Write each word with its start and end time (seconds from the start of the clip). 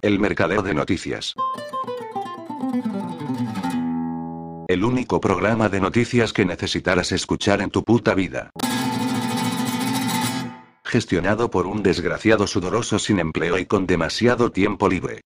El 0.00 0.20
mercadeo 0.20 0.62
de 0.62 0.74
noticias. 0.74 1.34
El 4.68 4.84
único 4.84 5.20
programa 5.20 5.68
de 5.68 5.80
noticias 5.80 6.32
que 6.32 6.44
necesitarás 6.44 7.10
escuchar 7.10 7.60
en 7.62 7.70
tu 7.70 7.82
puta 7.82 8.14
vida. 8.14 8.50
Gestionado 10.84 11.50
por 11.50 11.66
un 11.66 11.82
desgraciado 11.82 12.46
sudoroso 12.46 13.00
sin 13.00 13.18
empleo 13.18 13.58
y 13.58 13.66
con 13.66 13.86
demasiado 13.86 14.52
tiempo 14.52 14.88
libre. 14.88 15.22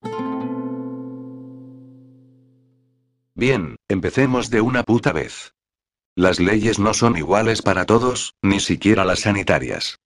Bien, 3.34 3.76
empecemos 3.88 4.48
de 4.48 4.62
una 4.62 4.84
puta 4.84 5.12
vez. 5.12 5.54
Las 6.16 6.40
leyes 6.40 6.78
no 6.78 6.94
son 6.94 7.16
iguales 7.18 7.60
para 7.60 7.84
todos, 7.84 8.34
ni 8.42 8.58
siquiera 8.60 9.04
las 9.04 9.20
sanitarias. 9.20 9.98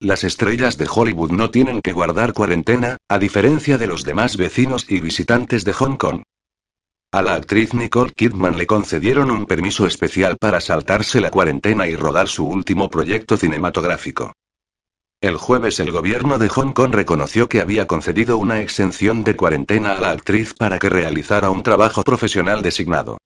Las 0.00 0.24
estrellas 0.24 0.76
de 0.76 0.88
Hollywood 0.92 1.30
no 1.30 1.50
tienen 1.50 1.80
que 1.80 1.92
guardar 1.92 2.32
cuarentena, 2.32 2.96
a 3.08 3.18
diferencia 3.18 3.78
de 3.78 3.86
los 3.86 4.04
demás 4.04 4.36
vecinos 4.36 4.86
y 4.88 5.00
visitantes 5.00 5.64
de 5.64 5.72
Hong 5.72 5.96
Kong. 5.96 6.22
A 7.12 7.22
la 7.22 7.34
actriz 7.34 7.74
Nicole 7.74 8.12
Kidman 8.12 8.58
le 8.58 8.66
concedieron 8.66 9.30
un 9.30 9.46
permiso 9.46 9.86
especial 9.86 10.36
para 10.36 10.60
saltarse 10.60 11.20
la 11.20 11.30
cuarentena 11.30 11.86
y 11.86 11.94
rodar 11.94 12.26
su 12.26 12.44
último 12.44 12.90
proyecto 12.90 13.36
cinematográfico. 13.36 14.32
El 15.20 15.36
jueves 15.36 15.78
el 15.78 15.92
gobierno 15.92 16.38
de 16.38 16.48
Hong 16.48 16.72
Kong 16.72 16.92
reconoció 16.92 17.48
que 17.48 17.60
había 17.60 17.86
concedido 17.86 18.36
una 18.36 18.60
exención 18.60 19.22
de 19.22 19.36
cuarentena 19.36 19.92
a 19.92 20.00
la 20.00 20.10
actriz 20.10 20.54
para 20.54 20.80
que 20.80 20.90
realizara 20.90 21.50
un 21.50 21.62
trabajo 21.62 22.02
profesional 22.02 22.62
designado. 22.62 23.18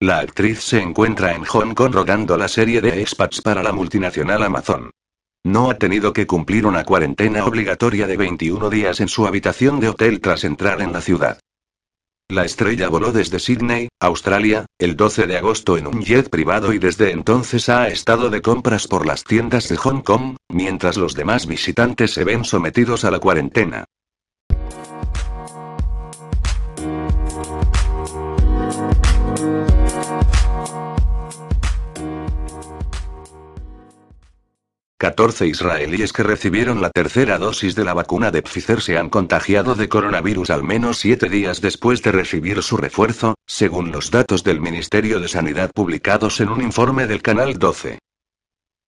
La 0.00 0.18
actriz 0.18 0.60
se 0.60 0.80
encuentra 0.80 1.34
en 1.34 1.44
Hong 1.44 1.74
Kong 1.74 1.94
rodando 1.94 2.36
la 2.36 2.46
serie 2.46 2.82
de 2.82 3.00
expats 3.00 3.40
para 3.40 3.62
la 3.62 3.72
multinacional 3.72 4.42
Amazon. 4.42 4.90
No 5.44 5.70
ha 5.70 5.74
tenido 5.74 6.12
que 6.12 6.26
cumplir 6.26 6.66
una 6.66 6.84
cuarentena 6.84 7.44
obligatoria 7.44 8.06
de 8.06 8.16
21 8.16 8.70
días 8.70 9.00
en 9.00 9.08
su 9.08 9.26
habitación 9.26 9.80
de 9.80 9.88
hotel 9.88 10.20
tras 10.20 10.44
entrar 10.44 10.80
en 10.80 10.92
la 10.92 11.00
ciudad. 11.00 11.38
La 12.30 12.44
estrella 12.44 12.90
voló 12.90 13.10
desde 13.10 13.38
Sydney, 13.38 13.88
Australia, 14.00 14.66
el 14.78 14.96
12 14.96 15.26
de 15.26 15.38
agosto 15.38 15.78
en 15.78 15.86
un 15.86 16.02
jet 16.02 16.28
privado 16.28 16.74
y 16.74 16.78
desde 16.78 17.10
entonces 17.12 17.70
ha 17.70 17.88
estado 17.88 18.28
de 18.28 18.42
compras 18.42 18.86
por 18.86 19.06
las 19.06 19.24
tiendas 19.24 19.68
de 19.70 19.78
Hong 19.78 20.02
Kong, 20.02 20.36
mientras 20.50 20.98
los 20.98 21.14
demás 21.14 21.46
visitantes 21.46 22.12
se 22.12 22.24
ven 22.24 22.44
sometidos 22.44 23.06
a 23.06 23.10
la 23.10 23.18
cuarentena. 23.18 23.86
14 35.00 35.46
israelíes 35.46 36.12
que 36.12 36.24
recibieron 36.24 36.82
la 36.82 36.90
tercera 36.90 37.38
dosis 37.38 37.76
de 37.76 37.84
la 37.84 37.94
vacuna 37.94 38.32
de 38.32 38.42
Pfizer 38.42 38.80
se 38.80 38.98
han 38.98 39.10
contagiado 39.10 39.76
de 39.76 39.88
coronavirus 39.88 40.50
al 40.50 40.64
menos 40.64 40.98
siete 40.98 41.28
días 41.28 41.60
después 41.60 42.02
de 42.02 42.10
recibir 42.10 42.64
su 42.64 42.76
refuerzo, 42.76 43.36
según 43.46 43.92
los 43.92 44.10
datos 44.10 44.42
del 44.42 44.60
Ministerio 44.60 45.20
de 45.20 45.28
Sanidad 45.28 45.70
publicados 45.72 46.40
en 46.40 46.48
un 46.48 46.62
informe 46.62 47.06
del 47.06 47.22
Canal 47.22 47.60
12. 47.60 48.00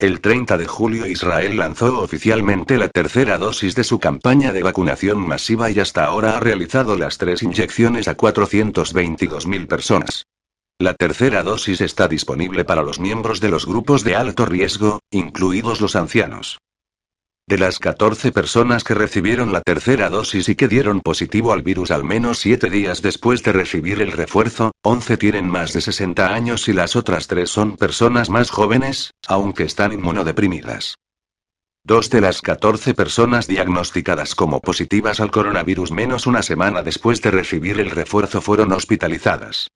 El 0.01 0.21
30 0.21 0.59
de 0.59 0.67
julio 0.67 1.07
Israel 1.07 1.57
lanzó 1.57 2.01
oficialmente 2.01 2.77
la 2.77 2.89
tercera 2.89 3.39
dosis 3.39 3.77
de 3.77 3.85
su 3.85 4.01
campaña 4.01 4.53
de 4.53 4.65
vacunación 4.65 5.19
masiva 5.19 5.71
y 5.71 5.79
hasta 5.79 6.07
ahora 6.07 6.37
ha 6.37 6.41
realizado 6.41 6.97
las 6.97 7.19
tres 7.19 7.45
inyecciones 7.45 8.09
a 8.09 8.17
422.000 8.17 9.69
personas. 9.69 10.27
La 10.81 10.95
tercera 10.95 11.43
dosis 11.43 11.83
está 11.83 12.09
disponible 12.09 12.65
para 12.65 12.83
los 12.83 12.99
miembros 12.99 13.39
de 13.41 13.51
los 13.51 13.67
grupos 13.67 14.03
de 14.03 14.17
alto 14.17 14.47
riesgo, 14.47 15.01
incluidos 15.11 15.83
los 15.83 15.95
ancianos. 15.95 16.59
De 17.47 17.59
las 17.59 17.79
14 17.79 18.33
personas 18.33 18.83
que 18.83 18.95
recibieron 18.95 19.53
la 19.53 19.61
tercera 19.61 20.09
dosis 20.09 20.49
y 20.49 20.55
que 20.55 20.69
dieron 20.69 21.03
positivo 21.03 21.53
al 21.53 21.61
virus 21.61 21.91
al 21.91 22.03
menos 22.03 22.39
7 22.39 22.71
días 22.71 23.03
después 23.03 23.43
de 23.43 23.53
recibir 23.53 24.01
el 24.01 24.11
refuerzo, 24.11 24.73
11 24.83 25.19
tienen 25.19 25.51
más 25.51 25.75
de 25.75 25.83
60 25.83 26.33
años 26.33 26.67
y 26.67 26.73
las 26.73 26.97
otras 26.97 27.27
3 27.27 27.51
son 27.51 27.77
personas 27.77 28.31
más 28.31 28.49
jóvenes, 28.49 29.11
aunque 29.27 29.65
están 29.65 29.93
inmunodeprimidas. 29.93 30.95
Dos 31.85 32.09
de 32.09 32.23
las 32.23 32.41
14 32.41 32.95
personas 32.95 33.47
diagnosticadas 33.47 34.35
como 34.35 34.61
positivas 34.61 35.21
al 35.21 35.31
coronavirus 35.31 35.93
menos 35.93 36.27
una 36.27 36.43
semana 36.43 36.83
después 36.83 37.21
de 37.21 37.33
recibir 37.33 37.81
el 37.81 37.91
refuerzo 37.91 38.41
fueron 38.41 38.73
hospitalizadas. 38.73 39.69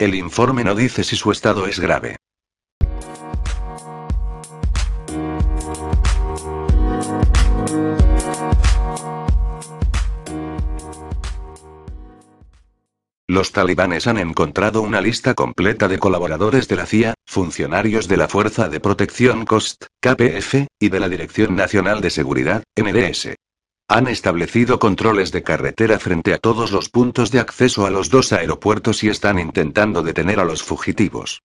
El 0.00 0.14
informe 0.14 0.62
no 0.62 0.76
dice 0.76 1.02
si 1.02 1.16
su 1.16 1.32
estado 1.32 1.66
es 1.66 1.80
grave. 1.80 2.14
Los 13.26 13.50
talibanes 13.50 14.06
han 14.06 14.18
encontrado 14.18 14.82
una 14.82 15.00
lista 15.00 15.34
completa 15.34 15.88
de 15.88 15.98
colaboradores 15.98 16.68
de 16.68 16.76
la 16.76 16.86
CIA, 16.86 17.14
funcionarios 17.26 18.06
de 18.06 18.16
la 18.18 18.28
Fuerza 18.28 18.68
de 18.68 18.78
Protección 18.78 19.46
COST, 19.46 19.86
KPF, 20.00 20.68
y 20.80 20.90
de 20.90 21.00
la 21.00 21.08
Dirección 21.08 21.56
Nacional 21.56 22.00
de 22.00 22.10
Seguridad, 22.10 22.62
NDS. 22.76 23.34
Han 23.90 24.06
establecido 24.06 24.78
controles 24.78 25.32
de 25.32 25.42
carretera 25.42 25.98
frente 25.98 26.34
a 26.34 26.38
todos 26.38 26.72
los 26.72 26.90
puntos 26.90 27.30
de 27.30 27.40
acceso 27.40 27.86
a 27.86 27.90
los 27.90 28.10
dos 28.10 28.34
aeropuertos 28.34 29.02
y 29.02 29.08
están 29.08 29.38
intentando 29.38 30.02
detener 30.02 30.40
a 30.40 30.44
los 30.44 30.62
fugitivos. 30.62 31.40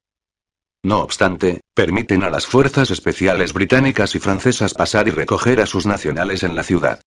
No 0.83 0.99
obstante, 0.99 1.61
permiten 1.73 2.23
a 2.23 2.29
las 2.29 2.45
fuerzas 2.45 2.91
especiales 2.91 3.53
británicas 3.53 4.15
y 4.15 4.19
francesas 4.19 4.73
pasar 4.73 5.07
y 5.07 5.11
recoger 5.11 5.61
a 5.61 5.65
sus 5.65 5.85
nacionales 5.85 6.43
en 6.43 6.57
la 6.57 6.63
ciudad. 6.63 7.01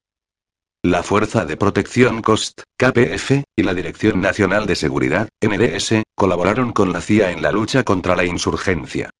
La 0.82 1.02
Fuerza 1.02 1.44
de 1.44 1.58
Protección 1.58 2.22
COST, 2.22 2.62
KPF, 2.78 3.42
y 3.54 3.62
la 3.62 3.74
Dirección 3.74 4.22
Nacional 4.22 4.66
de 4.66 4.76
Seguridad, 4.76 5.28
NDS, 5.42 6.02
colaboraron 6.14 6.72
con 6.72 6.94
la 6.94 7.02
CIA 7.02 7.32
en 7.32 7.42
la 7.42 7.52
lucha 7.52 7.82
contra 7.82 8.16
la 8.16 8.24
insurgencia. 8.24 9.10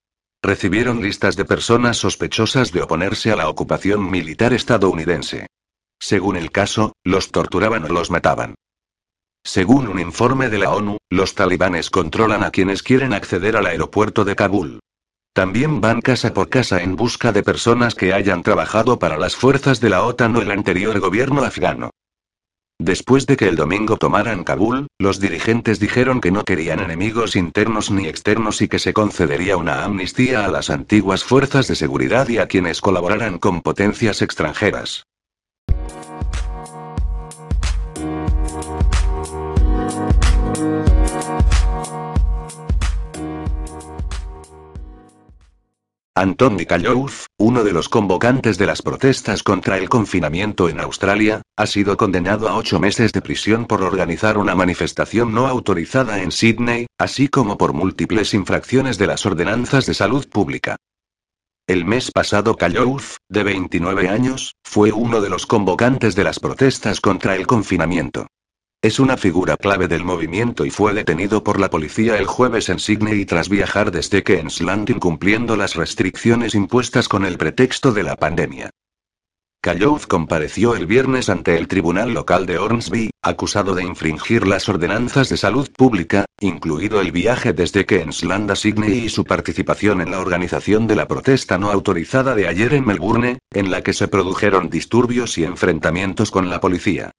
Recibieron 0.42 1.02
listas 1.02 1.36
de 1.36 1.44
personas 1.44 1.98
sospechosas 1.98 2.72
de 2.72 2.80
oponerse 2.80 3.32
a 3.32 3.36
la 3.36 3.50
ocupación 3.50 4.10
militar 4.10 4.54
estadounidense. 4.54 5.48
Según 5.98 6.36
el 6.36 6.50
caso, 6.50 6.92
los 7.04 7.30
torturaban 7.30 7.84
o 7.84 7.88
los 7.88 8.10
mataban. 8.10 8.54
Según 9.44 9.86
un 9.86 10.00
informe 10.00 10.48
de 10.48 10.58
la 10.58 10.72
ONU, 10.72 10.98
los 11.08 11.34
talibanes 11.34 11.90
controlan 11.90 12.42
a 12.42 12.50
quienes 12.50 12.82
quieren 12.82 13.12
acceder 13.12 13.56
al 13.56 13.66
aeropuerto 13.66 14.24
de 14.24 14.34
Kabul. 14.34 14.80
También 15.32 15.80
van 15.80 16.00
casa 16.00 16.32
por 16.32 16.48
casa 16.48 16.82
en 16.82 16.96
busca 16.96 17.30
de 17.30 17.42
personas 17.42 17.94
que 17.94 18.12
hayan 18.12 18.42
trabajado 18.42 18.98
para 18.98 19.18
las 19.18 19.36
fuerzas 19.36 19.80
de 19.80 19.90
la 19.90 20.02
OTAN 20.02 20.34
o 20.34 20.42
el 20.42 20.50
anterior 20.50 20.98
gobierno 20.98 21.44
afgano. 21.44 21.90
Después 22.78 23.26
de 23.26 23.36
que 23.36 23.48
el 23.48 23.56
domingo 23.56 23.96
tomaran 23.96 24.44
Kabul, 24.44 24.86
los 24.98 25.18
dirigentes 25.18 25.78
dijeron 25.78 26.20
que 26.20 26.30
no 26.30 26.44
querían 26.44 26.80
enemigos 26.80 27.36
internos 27.36 27.90
ni 27.90 28.06
externos 28.06 28.60
y 28.60 28.68
que 28.68 28.78
se 28.78 28.92
concedería 28.92 29.56
una 29.56 29.84
amnistía 29.84 30.44
a 30.44 30.48
las 30.48 30.70
antiguas 30.70 31.24
fuerzas 31.24 31.68
de 31.68 31.74
seguridad 31.74 32.28
y 32.28 32.38
a 32.38 32.48
quienes 32.48 32.80
colaboraran 32.80 33.38
con 33.38 33.62
potencias 33.62 34.22
extranjeras. 34.22 35.06
Anton 46.18 46.56
Mikhailov, 46.56 47.10
uno 47.36 47.62
de 47.62 47.74
los 47.74 47.90
convocantes 47.90 48.56
de 48.56 48.64
las 48.64 48.80
protestas 48.80 49.42
contra 49.42 49.76
el 49.76 49.90
confinamiento 49.90 50.70
en 50.70 50.80
Australia, 50.80 51.42
ha 51.58 51.66
sido 51.66 51.98
condenado 51.98 52.48
a 52.48 52.56
ocho 52.56 52.80
meses 52.80 53.12
de 53.12 53.20
prisión 53.20 53.66
por 53.66 53.82
organizar 53.82 54.38
una 54.38 54.54
manifestación 54.54 55.34
no 55.34 55.46
autorizada 55.46 56.22
en 56.22 56.32
Sydney, 56.32 56.86
así 56.98 57.28
como 57.28 57.58
por 57.58 57.74
múltiples 57.74 58.32
infracciones 58.32 58.96
de 58.96 59.08
las 59.08 59.26
ordenanzas 59.26 59.84
de 59.84 59.92
salud 59.92 60.26
pública. 60.26 60.76
El 61.68 61.84
mes 61.84 62.10
pasado 62.10 62.56
Kallov, 62.56 63.02
de 63.28 63.42
29 63.42 64.08
años, 64.08 64.54
fue 64.64 64.92
uno 64.92 65.20
de 65.20 65.28
los 65.28 65.44
convocantes 65.44 66.14
de 66.14 66.24
las 66.24 66.40
protestas 66.40 67.02
contra 67.02 67.36
el 67.36 67.46
confinamiento. 67.46 68.26
Es 68.86 69.00
una 69.00 69.16
figura 69.16 69.56
clave 69.56 69.88
del 69.88 70.04
movimiento 70.04 70.64
y 70.64 70.70
fue 70.70 70.94
detenido 70.94 71.42
por 71.42 71.58
la 71.58 71.70
policía 71.70 72.18
el 72.18 72.26
jueves 72.26 72.68
en 72.68 72.78
Sydney 72.78 73.24
tras 73.24 73.48
viajar 73.48 73.90
desde 73.90 74.22
Queensland 74.22 74.88
incumpliendo 74.88 75.56
las 75.56 75.74
restricciones 75.74 76.54
impuestas 76.54 77.08
con 77.08 77.24
el 77.24 77.36
pretexto 77.36 77.90
de 77.90 78.04
la 78.04 78.14
pandemia. 78.14 78.70
Callowth 79.60 80.06
compareció 80.06 80.76
el 80.76 80.86
viernes 80.86 81.28
ante 81.28 81.58
el 81.58 81.66
tribunal 81.66 82.14
local 82.14 82.46
de 82.46 82.58
Hornsby, 82.58 83.10
acusado 83.22 83.74
de 83.74 83.82
infringir 83.82 84.46
las 84.46 84.68
ordenanzas 84.68 85.30
de 85.30 85.36
salud 85.36 85.68
pública, 85.76 86.24
incluido 86.40 87.00
el 87.00 87.10
viaje 87.10 87.52
desde 87.52 87.86
Queensland 87.86 88.48
a 88.52 88.54
Sydney 88.54 88.92
y 88.92 89.08
su 89.08 89.24
participación 89.24 90.00
en 90.00 90.12
la 90.12 90.20
organización 90.20 90.86
de 90.86 90.94
la 90.94 91.08
protesta 91.08 91.58
no 91.58 91.72
autorizada 91.72 92.36
de 92.36 92.46
ayer 92.46 92.72
en 92.72 92.86
Melbourne, 92.86 93.40
en 93.52 93.72
la 93.72 93.82
que 93.82 93.92
se 93.92 94.06
produjeron 94.06 94.70
disturbios 94.70 95.38
y 95.38 95.42
enfrentamientos 95.42 96.30
con 96.30 96.48
la 96.48 96.60
policía. 96.60 97.10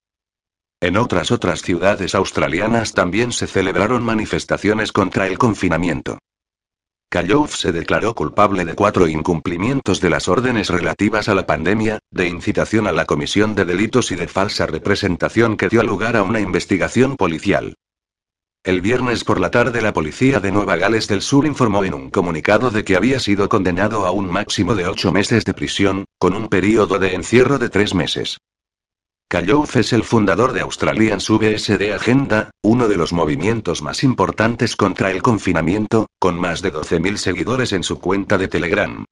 En 0.80 0.96
otras 0.96 1.32
otras 1.32 1.64
ciudades 1.64 2.14
australianas 2.14 2.94
también 2.94 3.32
se 3.32 3.48
celebraron 3.48 4.04
manifestaciones 4.04 4.92
contra 4.92 5.26
el 5.26 5.40
confinamiento. 5.40 6.20
Kallouf 7.10 7.56
se 7.56 7.72
declaró 7.72 8.14
culpable 8.14 8.64
de 8.64 8.76
cuatro 8.76 9.08
incumplimientos 9.08 10.02
de 10.02 10.12
las 10.12 10.28
órdenes 10.28 10.70
relativas 10.70 11.30
a 11.30 11.36
la 11.36 11.48
pandemia, 11.48 12.00
de 12.12 12.28
incitación 12.28 12.86
a 12.86 12.92
la 12.92 13.06
comisión 13.06 13.56
de 13.56 13.66
delitos 13.66 14.12
y 14.12 14.16
de 14.16 14.28
falsa 14.28 14.68
representación 14.68 15.58
que 15.58 15.70
dio 15.70 15.82
lugar 15.82 16.16
a 16.16 16.22
una 16.22 16.42
investigación 16.42 17.16
policial. 17.16 17.74
El 18.64 18.82
viernes 18.82 19.24
por 19.24 19.40
la 19.40 19.50
tarde 19.50 19.82
la 19.82 19.94
policía 19.94 20.40
de 20.42 20.52
Nueva 20.52 20.76
Gales 20.76 21.08
del 21.08 21.22
Sur 21.22 21.48
informó 21.48 21.86
en 21.86 21.94
un 21.94 22.12
comunicado 22.12 22.70
de 22.70 22.84
que 22.84 22.98
había 22.98 23.20
sido 23.20 23.50
condenado 23.50 24.06
a 24.06 24.12
un 24.12 24.30
máximo 24.30 24.76
de 24.76 24.86
ocho 24.86 25.12
meses 25.12 25.44
de 25.46 25.54
prisión, 25.54 26.06
con 26.20 26.36
un 26.36 26.50
período 26.50 27.00
de 27.00 27.16
encierro 27.16 27.58
de 27.58 27.70
tres 27.70 27.96
meses. 27.96 28.38
Callouf 29.30 29.76
es 29.76 29.92
el 29.92 30.06
fundador 30.06 30.54
de 30.54 30.62
Australian 30.62 31.20
VSD 31.20 31.94
Agenda, 31.94 32.52
uno 32.64 32.88
de 32.88 32.96
los 32.96 33.12
movimientos 33.12 33.82
más 33.82 34.06
importantes 34.06 34.78
contra 34.78 35.12
el 35.12 35.22
confinamiento, 35.22 36.08
con 36.18 36.40
más 36.40 36.62
de 36.62 36.72
12.000 36.72 37.18
seguidores 37.18 37.74
en 37.74 37.84
su 37.84 38.00
cuenta 38.00 38.38
de 38.38 38.48
Telegram. 38.48 39.04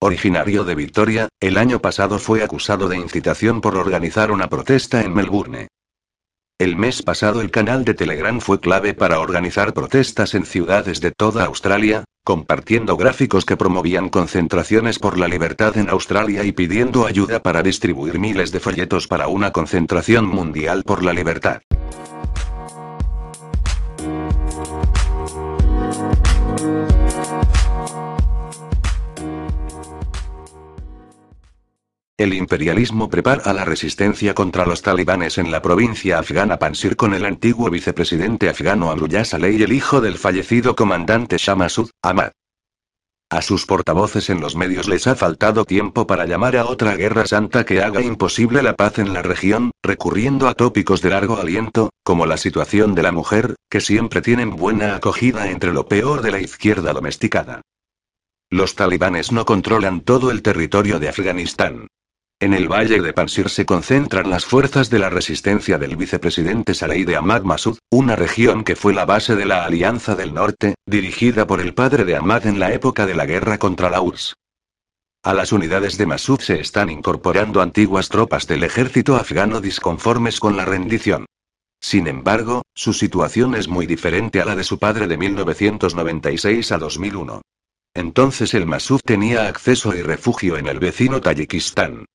Originario 0.00 0.64
de 0.64 0.74
Victoria, 0.74 1.28
el 1.38 1.56
año 1.56 1.78
pasado 1.78 2.18
fue 2.18 2.42
acusado 2.42 2.88
de 2.88 2.96
incitación 2.96 3.60
por 3.60 3.76
organizar 3.76 4.32
una 4.32 4.48
protesta 4.48 5.02
en 5.02 5.14
Melbourne. 5.14 5.68
El 6.60 6.76
mes 6.76 7.02
pasado 7.02 7.40
el 7.40 7.50
canal 7.50 7.86
de 7.86 7.94
Telegram 7.94 8.38
fue 8.38 8.60
clave 8.60 8.92
para 8.92 9.20
organizar 9.20 9.72
protestas 9.72 10.34
en 10.34 10.44
ciudades 10.44 11.00
de 11.00 11.10
toda 11.10 11.46
Australia, 11.46 12.04
compartiendo 12.22 12.98
gráficos 12.98 13.46
que 13.46 13.56
promovían 13.56 14.10
concentraciones 14.10 14.98
por 14.98 15.18
la 15.18 15.26
libertad 15.26 15.78
en 15.78 15.88
Australia 15.88 16.44
y 16.44 16.52
pidiendo 16.52 17.06
ayuda 17.06 17.40
para 17.40 17.62
distribuir 17.62 18.18
miles 18.18 18.52
de 18.52 18.60
folletos 18.60 19.08
para 19.08 19.26
una 19.26 19.52
concentración 19.52 20.26
mundial 20.26 20.82
por 20.84 21.02
la 21.02 21.14
libertad. 21.14 21.62
El 32.20 32.34
imperialismo 32.34 33.08
prepara 33.08 33.50
la 33.54 33.64
resistencia 33.64 34.34
contra 34.34 34.66
los 34.66 34.82
talibanes 34.82 35.38
en 35.38 35.50
la 35.50 35.62
provincia 35.62 36.18
afgana 36.18 36.58
Pansir 36.58 36.94
con 36.94 37.14
el 37.14 37.24
antiguo 37.24 37.70
vicepresidente 37.70 38.50
afgano 38.50 38.90
Abdullah 38.90 39.24
Saleh 39.24 39.52
y 39.52 39.62
el 39.62 39.72
hijo 39.72 40.02
del 40.02 40.18
fallecido 40.18 40.76
comandante 40.76 41.38
Shah 41.38 41.54
Masud, 41.54 41.88
Ahmad. 42.02 42.32
A 43.30 43.40
sus 43.40 43.64
portavoces 43.64 44.28
en 44.28 44.42
los 44.42 44.54
medios 44.54 44.86
les 44.86 45.06
ha 45.06 45.14
faltado 45.14 45.64
tiempo 45.64 46.06
para 46.06 46.26
llamar 46.26 46.58
a 46.58 46.66
otra 46.66 46.94
guerra 46.94 47.24
santa 47.24 47.64
que 47.64 47.80
haga 47.80 48.02
imposible 48.02 48.62
la 48.62 48.76
paz 48.76 48.98
en 48.98 49.14
la 49.14 49.22
región, 49.22 49.70
recurriendo 49.82 50.46
a 50.46 50.52
tópicos 50.52 51.00
de 51.00 51.08
largo 51.08 51.38
aliento, 51.38 51.88
como 52.02 52.26
la 52.26 52.36
situación 52.36 52.94
de 52.94 53.02
la 53.02 53.12
mujer, 53.12 53.56
que 53.70 53.80
siempre 53.80 54.20
tienen 54.20 54.56
buena 54.56 54.94
acogida 54.94 55.50
entre 55.50 55.72
lo 55.72 55.86
peor 55.88 56.20
de 56.20 56.32
la 56.32 56.40
izquierda 56.42 56.92
domesticada. 56.92 57.62
Los 58.50 58.74
talibanes 58.74 59.32
no 59.32 59.46
controlan 59.46 60.02
todo 60.02 60.30
el 60.30 60.42
territorio 60.42 60.98
de 60.98 61.08
Afganistán. 61.08 61.86
En 62.42 62.54
el 62.54 62.68
valle 62.68 63.02
de 63.02 63.12
Pansir 63.12 63.50
se 63.50 63.66
concentran 63.66 64.30
las 64.30 64.46
fuerzas 64.46 64.88
de 64.88 64.98
la 64.98 65.10
resistencia 65.10 65.76
del 65.76 65.96
vicepresidente 65.96 66.72
Saleh 66.72 67.04
de 67.04 67.16
Ahmad 67.16 67.42
Masud, 67.42 67.76
una 67.90 68.16
región 68.16 68.64
que 68.64 68.76
fue 68.76 68.94
la 68.94 69.04
base 69.04 69.36
de 69.36 69.44
la 69.44 69.66
Alianza 69.66 70.14
del 70.14 70.32
Norte, 70.32 70.74
dirigida 70.86 71.46
por 71.46 71.60
el 71.60 71.74
padre 71.74 72.06
de 72.06 72.16
Ahmad 72.16 72.46
en 72.46 72.58
la 72.58 72.72
época 72.72 73.04
de 73.04 73.14
la 73.14 73.26
guerra 73.26 73.58
contra 73.58 73.90
la 73.90 74.00
URSS. 74.00 74.36
A 75.22 75.34
las 75.34 75.52
unidades 75.52 75.98
de 75.98 76.06
Masud 76.06 76.40
se 76.40 76.58
están 76.60 76.88
incorporando 76.88 77.60
antiguas 77.60 78.08
tropas 78.08 78.46
del 78.46 78.64
ejército 78.64 79.16
afgano 79.16 79.60
disconformes 79.60 80.40
con 80.40 80.56
la 80.56 80.64
rendición. 80.64 81.26
Sin 81.78 82.06
embargo, 82.06 82.62
su 82.74 82.94
situación 82.94 83.54
es 83.54 83.68
muy 83.68 83.86
diferente 83.86 84.40
a 84.40 84.46
la 84.46 84.56
de 84.56 84.64
su 84.64 84.78
padre 84.78 85.08
de 85.08 85.18
1996 85.18 86.72
a 86.72 86.78
2001. 86.78 87.42
Entonces 87.92 88.54
el 88.54 88.64
Masud 88.64 89.00
tenía 89.04 89.46
acceso 89.46 89.94
y 89.94 90.00
refugio 90.00 90.56
en 90.56 90.68
el 90.68 90.78
vecino 90.78 91.20
Tayikistán. 91.20 92.06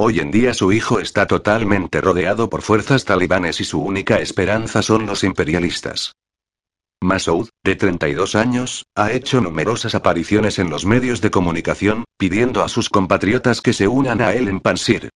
Hoy 0.00 0.20
en 0.20 0.30
día 0.30 0.54
su 0.54 0.70
hijo 0.70 1.00
está 1.00 1.26
totalmente 1.26 2.00
rodeado 2.00 2.48
por 2.48 2.62
fuerzas 2.62 3.04
talibanes 3.04 3.60
y 3.60 3.64
su 3.64 3.80
única 3.80 4.20
esperanza 4.20 4.80
son 4.80 5.06
los 5.06 5.24
imperialistas. 5.24 6.12
Masoud, 7.02 7.48
de 7.64 7.74
32 7.74 8.36
años, 8.36 8.84
ha 8.94 9.10
hecho 9.10 9.40
numerosas 9.40 9.96
apariciones 9.96 10.60
en 10.60 10.70
los 10.70 10.86
medios 10.86 11.20
de 11.20 11.32
comunicación, 11.32 12.04
pidiendo 12.16 12.62
a 12.62 12.68
sus 12.68 12.90
compatriotas 12.90 13.60
que 13.60 13.72
se 13.72 13.88
unan 13.88 14.20
a 14.20 14.34
él 14.34 14.46
en 14.46 14.60
Pansir. 14.60 15.08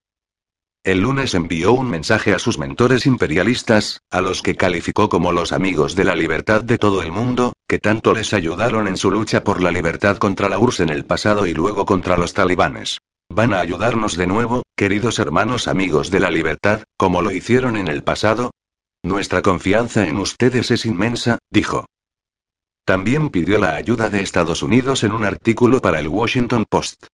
El 0.83 0.99
lunes 0.99 1.33
envió 1.33 1.71
un 1.71 1.89
mensaje 1.89 2.33
a 2.33 2.39
sus 2.39 2.59
mentores 2.59 3.05
imperialistas, 3.05 4.01
a 4.11 4.19
los 4.19 4.41
que 4.41 4.57
calificó 4.57 5.07
como 5.07 5.31
los 5.31 5.53
amigos 5.53 5.95
de 5.95 6.03
la 6.03 6.13
libertad 6.13 6.61
de 6.61 6.77
todo 6.77 7.01
el 7.01 7.13
mundo, 7.13 7.53
que 7.69 7.79
tanto 7.79 8.13
les 8.13 8.33
ayudaron 8.33 8.89
en 8.89 8.97
su 8.97 9.09
lucha 9.09 9.45
por 9.45 9.63
la 9.63 9.71
libertad 9.71 10.17
contra 10.17 10.49
la 10.49 10.59
URSS 10.59 10.81
en 10.81 10.89
el 10.89 11.05
pasado 11.05 11.47
y 11.47 11.53
luego 11.53 11.85
contra 11.85 12.17
los 12.17 12.33
talibanes. 12.33 12.97
¿Van 13.35 13.51
a 13.51 13.61
ayudarnos 13.61 14.15
de 14.15 14.27
nuevo, 14.27 14.61
queridos 14.77 15.17
hermanos 15.17 15.67
amigos 15.67 16.11
de 16.11 16.19
la 16.19 16.29
libertad, 16.29 16.83
como 16.97 17.23
lo 17.23 17.31
hicieron 17.31 17.77
en 17.77 17.87
el 17.87 18.03
pasado? 18.03 18.51
Nuestra 19.01 19.41
confianza 19.41 20.07
en 20.07 20.17
ustedes 20.17 20.69
es 20.69 20.85
inmensa, 20.85 21.39
dijo. 21.49 21.87
También 22.85 23.31
pidió 23.31 23.57
la 23.57 23.73
ayuda 23.73 24.11
de 24.11 24.21
Estados 24.21 24.61
Unidos 24.61 25.03
en 25.03 25.13
un 25.13 25.25
artículo 25.25 25.81
para 25.81 25.99
el 25.99 26.09
Washington 26.09 26.65
Post. 26.69 27.07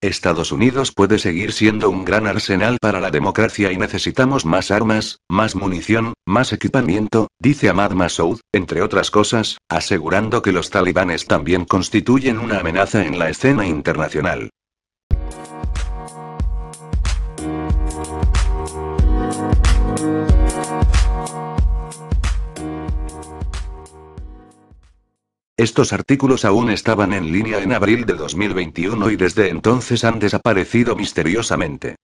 Estados 0.00 0.52
Unidos 0.52 0.92
puede 0.92 1.18
seguir 1.18 1.52
siendo 1.52 1.90
un 1.90 2.04
gran 2.04 2.28
arsenal 2.28 2.78
para 2.80 3.00
la 3.00 3.10
democracia 3.10 3.72
y 3.72 3.76
necesitamos 3.76 4.46
más 4.46 4.70
armas, 4.70 5.18
más 5.28 5.56
munición, 5.56 6.14
más 6.24 6.52
equipamiento, 6.52 7.26
dice 7.40 7.68
Ahmad 7.68 7.90
Massoud, 7.94 8.38
entre 8.52 8.80
otras 8.80 9.10
cosas, 9.10 9.58
asegurando 9.68 10.40
que 10.40 10.52
los 10.52 10.70
talibanes 10.70 11.26
también 11.26 11.64
constituyen 11.64 12.38
una 12.38 12.60
amenaza 12.60 13.04
en 13.04 13.18
la 13.18 13.28
escena 13.28 13.66
internacional. 13.66 14.50
Estos 25.56 25.92
artículos 25.92 26.44
aún 26.44 26.68
estaban 26.68 27.12
en 27.12 27.30
línea 27.30 27.60
en 27.60 27.72
abril 27.72 28.06
de 28.06 28.14
2021 28.14 29.08
y 29.10 29.16
desde 29.16 29.50
entonces 29.50 30.02
han 30.02 30.18
desaparecido 30.18 30.96
misteriosamente. 30.96 31.94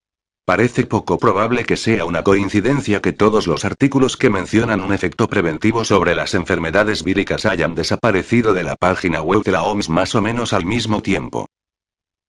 Parece 0.45 0.87
poco 0.87 1.19
probable 1.19 1.65
que 1.65 1.77
sea 1.77 2.05
una 2.05 2.23
coincidencia 2.23 3.01
que 3.01 3.13
todos 3.13 3.49
los 3.49 3.65
artículos 3.65 4.17
que 4.17 4.31
mencionan 4.31 4.81
un 4.81 4.93
efecto 4.93 5.29
preventivo 5.29 5.85
sobre 5.85 6.15
las 6.15 6.35
enfermedades 6.35 7.03
víricas 7.03 7.45
hayan 7.45 7.75
desaparecido 7.75 8.55
de 8.55 8.63
la 8.63 8.77
página 8.77 9.21
web 9.21 9.43
de 9.43 9.51
la 9.51 9.65
OMS 9.65 9.89
más 9.89 10.15
o 10.15 10.23
menos 10.23 10.53
al 10.53 10.65
mismo 10.65 11.03
tiempo. 11.03 11.47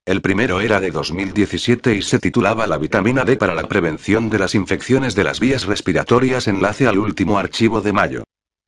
El 0.05 0.21
primero 0.21 0.59
era 0.59 0.79
de 0.79 0.89
2017 0.89 1.95
y 1.95 2.01
se 2.01 2.17
titulaba 2.17 2.65
La 2.65 2.79
vitamina 2.79 3.25
D 3.25 3.37
para 3.37 3.53
la 3.53 3.67
prevención 3.67 4.31
de 4.31 4.39
las 4.39 4.55
infecciones 4.55 5.13
de 5.13 5.23
las 5.23 5.39
vías 5.39 5.65
respiratorias 5.65 6.47
enlace 6.47 6.87
al 6.87 6.97
último 6.97 7.37
archivo 7.37 7.81
de 7.81 7.93
mayo. 7.93 8.23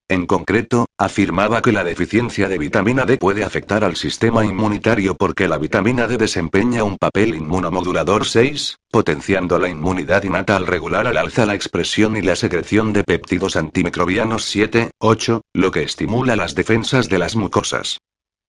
En 0.10 0.25
concreto, 0.25 0.86
afirmaba 0.98 1.62
que 1.62 1.72
la 1.72 1.83
deficiencia 1.83 2.50
de 2.50 2.57
vitamina 2.57 3.05
D 3.05 3.17
puede 3.17 3.43
afectar 3.43 3.86
al 3.86 3.95
sistema 3.95 4.43
inmunitario 4.43 5.15
porque 5.15 5.48
la 5.48 5.57
vitamina 5.57 6.07
D 6.07 6.17
desempeña 6.17 6.83
un 6.83 6.98
papel 6.98 7.36
inmunomodulador 7.36 8.25
6, 8.25 8.79
potenciando 8.91 9.57
la 9.60 9.69
inmunidad 9.69 10.24
innata 10.24 10.57
al 10.57 10.67
regular 10.67 11.07
al 11.07 11.17
alza 11.17 11.45
la 11.45 11.55
expresión 11.55 12.17
y 12.17 12.22
la 12.22 12.36
secreción 12.36 12.91
de 12.91 13.05
péptidos 13.05 13.55
antimicrobianos 13.55 14.43
7, 14.43 14.91
8, 15.00 15.41
lo 15.53 15.72
que 15.72 15.83
estimula 15.83 16.36
las 16.36 16.53
defensas 16.53 17.07
de 17.07 17.19
las 17.19 17.38
mucosas. 17.38 18.00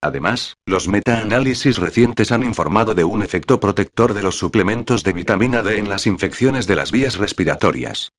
Además, 0.03 0.57
los 0.67 0.89
metaanálisis 0.89 1.79
recientes 1.79 2.33
han 2.33 2.43
informado 2.43 2.95
de 2.95 3.05
un 3.05 3.23
efecto 3.23 3.61
protector 3.61 4.13
de 4.13 4.23
los 4.23 4.37
suplementos 4.37 5.03
de 5.05 5.13
vitamina 5.13 5.63
D 5.63 5.79
en 5.79 5.89
las 5.89 6.07
infecciones 6.07 6.67
de 6.67 6.75
las 6.77 6.91
vías 6.91 7.17
respiratorias. 7.17 8.11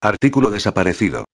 Artículo 0.00 0.50
desaparecido. 0.50 1.24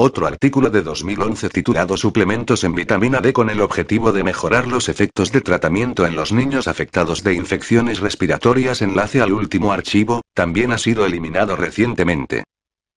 Otro 0.00 0.28
artículo 0.28 0.70
de 0.70 0.82
2011 0.82 1.48
titulado 1.48 1.96
Suplementos 1.96 2.62
en 2.62 2.72
vitamina 2.72 3.18
D 3.20 3.32
con 3.32 3.50
el 3.50 3.60
objetivo 3.60 4.12
de 4.12 4.22
mejorar 4.22 4.68
los 4.68 4.88
efectos 4.88 5.32
de 5.32 5.40
tratamiento 5.40 6.06
en 6.06 6.14
los 6.14 6.30
niños 6.30 6.68
afectados 6.68 7.24
de 7.24 7.34
infecciones 7.34 7.98
respiratorias 7.98 8.80
enlace 8.80 9.20
al 9.20 9.32
último 9.32 9.72
archivo, 9.72 10.22
también 10.34 10.70
ha 10.70 10.78
sido 10.78 11.04
eliminado 11.04 11.56
recientemente. 11.56 12.44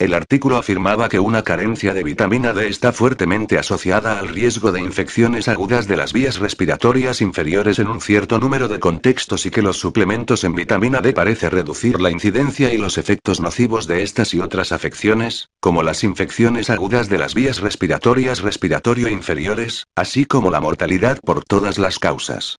El 0.01 0.15
artículo 0.15 0.57
afirmaba 0.57 1.09
que 1.09 1.19
una 1.19 1.43
carencia 1.43 1.93
de 1.93 2.03
vitamina 2.03 2.53
D 2.53 2.67
está 2.67 2.91
fuertemente 2.91 3.59
asociada 3.59 4.17
al 4.17 4.29
riesgo 4.29 4.71
de 4.71 4.81
infecciones 4.81 5.47
agudas 5.47 5.87
de 5.87 5.95
las 5.95 6.11
vías 6.11 6.39
respiratorias 6.39 7.21
inferiores 7.21 7.77
en 7.77 7.87
un 7.87 8.01
cierto 8.01 8.39
número 8.39 8.67
de 8.67 8.79
contextos 8.79 9.45
y 9.45 9.51
que 9.51 9.61
los 9.61 9.77
suplementos 9.77 10.43
en 10.43 10.55
vitamina 10.55 11.01
D 11.01 11.13
parece 11.13 11.51
reducir 11.51 12.01
la 12.01 12.09
incidencia 12.09 12.73
y 12.73 12.79
los 12.79 12.97
efectos 12.97 13.41
nocivos 13.41 13.85
de 13.85 14.01
estas 14.01 14.33
y 14.33 14.39
otras 14.39 14.71
afecciones, 14.71 15.49
como 15.59 15.83
las 15.83 16.03
infecciones 16.03 16.71
agudas 16.71 17.07
de 17.07 17.19
las 17.19 17.35
vías 17.35 17.59
respiratorias 17.59 18.41
respiratorio 18.41 19.07
inferiores, 19.07 19.85
así 19.95 20.25
como 20.25 20.49
la 20.49 20.61
mortalidad 20.61 21.19
por 21.23 21.43
todas 21.43 21.77
las 21.77 21.99
causas. 21.99 22.55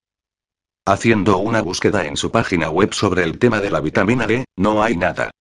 Haciendo 0.86 1.38
una 1.38 1.60
búsqueda 1.60 2.06
en 2.06 2.16
su 2.16 2.30
página 2.30 2.70
web 2.70 2.94
sobre 2.94 3.24
el 3.24 3.40
tema 3.40 3.58
de 3.58 3.72
la 3.72 3.80
vitamina 3.80 4.28
D, 4.28 4.44
no 4.56 4.84
hay 4.84 4.96
nada. 4.96 5.32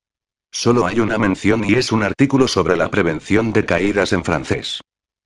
Solo 0.52 0.86
hay 0.86 1.00
una 1.00 1.18
mención 1.18 1.64
y 1.64 1.76
es 1.76 1.92
un 1.92 2.04
artículo 2.04 2.48
sobre 2.48 2.76
la 2.76 2.90
prevención 2.90 3.54
de 3.54 3.66
caídas 3.66 4.12
en 4.12 4.24
francés. 4.24 4.82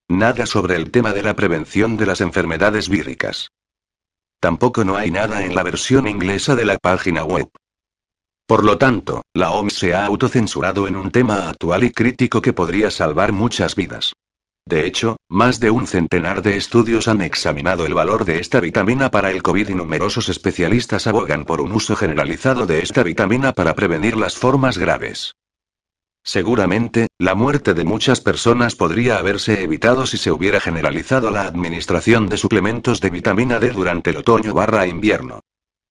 Nada 0.07 0.45
sobre 0.45 0.75
el 0.75 0.91
tema 0.91 1.13
de 1.13 1.23
la 1.23 1.35
prevención 1.35 1.97
de 1.97 2.05
las 2.05 2.21
enfermedades 2.21 2.89
víricas. 2.89 3.49
Tampoco 4.39 4.85
no 4.85 4.95
hay 4.95 5.09
nada 5.09 5.43
en 5.43 5.55
la 5.55 5.63
versión 5.63 6.07
inglesa 6.07 6.55
de 6.55 6.65
la 6.65 6.77
página 6.77 7.23
web. 7.23 7.49
Por 8.45 8.63
lo 8.63 8.77
tanto, 8.77 9.23
la 9.33 9.49
OMS 9.49 9.73
se 9.73 9.95
ha 9.95 10.05
autocensurado 10.05 10.87
en 10.87 10.95
un 10.95 11.09
tema 11.09 11.49
actual 11.49 11.83
y 11.83 11.91
crítico 11.91 12.41
que 12.41 12.53
podría 12.53 12.91
salvar 12.91 13.31
muchas 13.31 13.75
vidas. 13.75 14.13
De 14.67 14.87
hecho, 14.87 15.17
más 15.29 15.59
de 15.59 15.69
un 15.69 15.85
centenar 15.85 16.41
de 16.41 16.57
estudios 16.57 17.07
han 17.07 17.21
examinado 17.21 17.85
el 17.85 17.93
valor 17.93 18.25
de 18.25 18.39
esta 18.39 18.59
vitamina 18.59 19.11
para 19.11 19.29
el 19.29 19.43
COVID 19.43 19.69
y 19.69 19.75
numerosos 19.75 20.27
especialistas 20.27 21.05
abogan 21.05 21.45
por 21.45 21.61
un 21.61 21.71
uso 21.71 21.95
generalizado 21.95 22.65
de 22.65 22.79
esta 22.79 23.03
vitamina 23.03 23.53
para 23.53 23.75
prevenir 23.75 24.17
las 24.17 24.35
formas 24.35 24.79
graves. 24.79 25.35
Seguramente, 26.23 27.09
la 27.19 27.35
muerte 27.35 27.75
de 27.75 27.83
muchas 27.83 28.21
personas 28.21 28.75
podría 28.75 29.17
haberse 29.17 29.61
evitado 29.61 30.07
si 30.07 30.17
se 30.17 30.31
hubiera 30.31 30.59
generalizado 30.59 31.29
la 31.29 31.43
administración 31.43 32.27
de 32.27 32.37
suplementos 32.37 32.99
de 33.01 33.11
vitamina 33.11 33.59
D 33.59 33.69
durante 33.69 34.09
el 34.09 34.17
otoño 34.17 34.55
barra 34.55 34.87
invierno. 34.87 35.41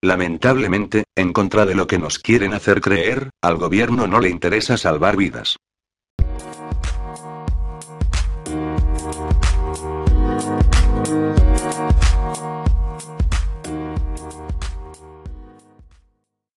Lamentablemente, 0.03 1.05
en 1.15 1.33
contra 1.33 1.65
de 1.65 1.77
lo 1.77 1.87
que 1.87 2.01
nos 2.01 2.19
quieren 2.19 2.53
hacer 2.53 2.81
creer, 2.81 3.31
al 3.41 3.57
gobierno 3.57 4.09
no 4.09 4.19
le 4.19 4.31
interesa 4.31 4.77
salvar 4.77 5.17
vidas. 5.17 5.57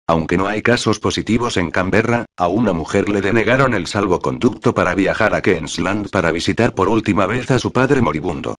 Aunque 0.08 0.36
no 0.36 0.46
hay 0.46 0.62
casos 0.62 1.00
positivos 1.00 1.56
en 1.56 1.72
Canberra, 1.72 2.26
a 2.36 2.46
una 2.46 2.72
mujer 2.72 3.08
le 3.08 3.20
denegaron 3.20 3.74
el 3.74 3.88
salvoconducto 3.88 4.72
para 4.72 4.94
viajar 4.94 5.34
a 5.34 5.42
Queensland 5.42 6.10
para 6.10 6.30
visitar 6.30 6.74
por 6.74 6.88
última 6.88 7.26
vez 7.26 7.50
a 7.50 7.58
su 7.58 7.72
padre 7.72 8.00
moribundo. 8.00 8.54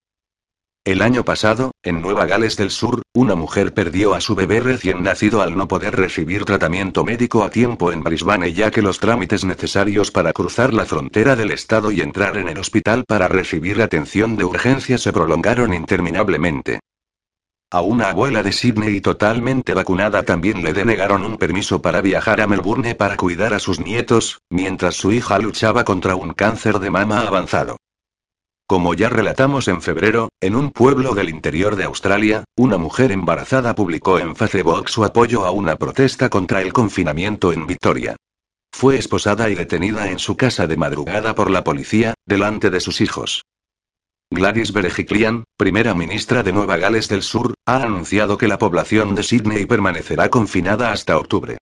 El 0.83 1.01
año 1.01 1.23
pasado, 1.23 1.71
en 1.83 2.01
Nueva 2.01 2.25
Gales 2.25 2.57
del 2.57 2.69
Sur, 2.69 3.01
una 3.13 3.35
mujer 3.35 3.73
perdió 3.73 4.13
a 4.13 4.21
su 4.21 4.35
bebé 4.35 4.59
recién 4.59 5.03
nacido 5.03 5.41
al 5.41 5.55
no 5.55 5.69
poder 5.69 5.95
recibir 5.95 6.43
tratamiento 6.43 7.05
médico 7.05 7.43
a 7.43 7.49
tiempo 7.49 7.93
en 7.93 8.03
Brisbane 8.03 8.51
ya 8.53 8.69
que 8.69 8.81
los 8.81 8.99
trámites 8.99 9.45
necesarios 9.45 10.11
para 10.11 10.33
cruzar 10.33 10.73
la 10.73 10.85
frontera 10.85 11.37
del 11.37 11.51
estado 11.51 11.91
y 11.91 12.01
entrar 12.01 12.37
en 12.37 12.49
el 12.49 12.57
hospital 12.57 13.05
para 13.05 13.29
recibir 13.29 13.81
atención 13.81 14.35
de 14.35 14.45
urgencia 14.45 14.97
se 14.97 15.13
prolongaron 15.13 15.73
interminablemente. 15.73 16.79
A 17.69 17.81
una 17.81 18.11
abuela 18.11 18.43
de 18.43 18.53
Sydney 18.53 19.01
totalmente 19.01 19.73
vacunada 19.73 20.23
también 20.23 20.63
le 20.63 20.71
denegaron 20.71 21.25
un 21.25 21.35
permiso 21.35 21.81
para 21.81 21.99
viajar 21.99 22.39
a 22.39 22.47
Melbourne 22.47 22.95
para 22.95 23.17
cuidar 23.17 23.53
a 23.53 23.59
sus 23.59 23.81
nietos, 23.81 24.39
mientras 24.49 24.95
su 24.95 25.11
hija 25.11 25.37
luchaba 25.37 25.83
contra 25.83 26.15
un 26.15 26.31
cáncer 26.31 26.79
de 26.79 26.89
mama 26.89 27.27
avanzado. 27.27 27.75
Como 28.67 28.93
ya 28.93 29.09
relatamos 29.09 29.67
en 29.67 29.81
febrero, 29.81 30.29
en 30.39 30.55
un 30.55 30.71
pueblo 30.71 31.13
del 31.13 31.27
interior 31.27 31.75
de 31.75 31.83
Australia, 31.83 32.45
una 32.55 32.77
mujer 32.77 33.11
embarazada 33.11 33.75
publicó 33.75 34.17
en 34.17 34.37
Facebook 34.37 34.87
su 34.87 35.03
apoyo 35.03 35.43
a 35.43 35.51
una 35.51 35.75
protesta 35.75 36.29
contra 36.29 36.61
el 36.61 36.71
confinamiento 36.71 37.51
en 37.51 37.67
Victoria. 37.67 38.15
Fue 38.71 38.97
esposada 38.97 39.49
y 39.49 39.55
detenida 39.55 40.09
en 40.09 40.19
su 40.19 40.37
casa 40.37 40.67
de 40.67 40.77
madrugada 40.77 41.35
por 41.35 41.51
la 41.51 41.65
policía, 41.65 42.13
delante 42.25 42.69
de 42.69 42.79
sus 42.79 43.01
hijos. 43.01 43.43
Gladys 44.29 44.73
Berejiklian, 44.73 45.45
primera 45.55 45.93
ministra 45.93 46.43
de 46.43 46.51
Nueva 46.51 46.75
Gales 46.75 47.07
del 47.07 47.23
Sur, 47.23 47.53
ha 47.65 47.81
anunciado 47.81 48.37
que 48.37 48.49
la 48.49 48.59
población 48.59 49.15
de 49.15 49.23
Sydney 49.23 49.65
permanecerá 49.65 50.29
confinada 50.29 50.91
hasta 50.91 51.17
octubre. 51.17 51.57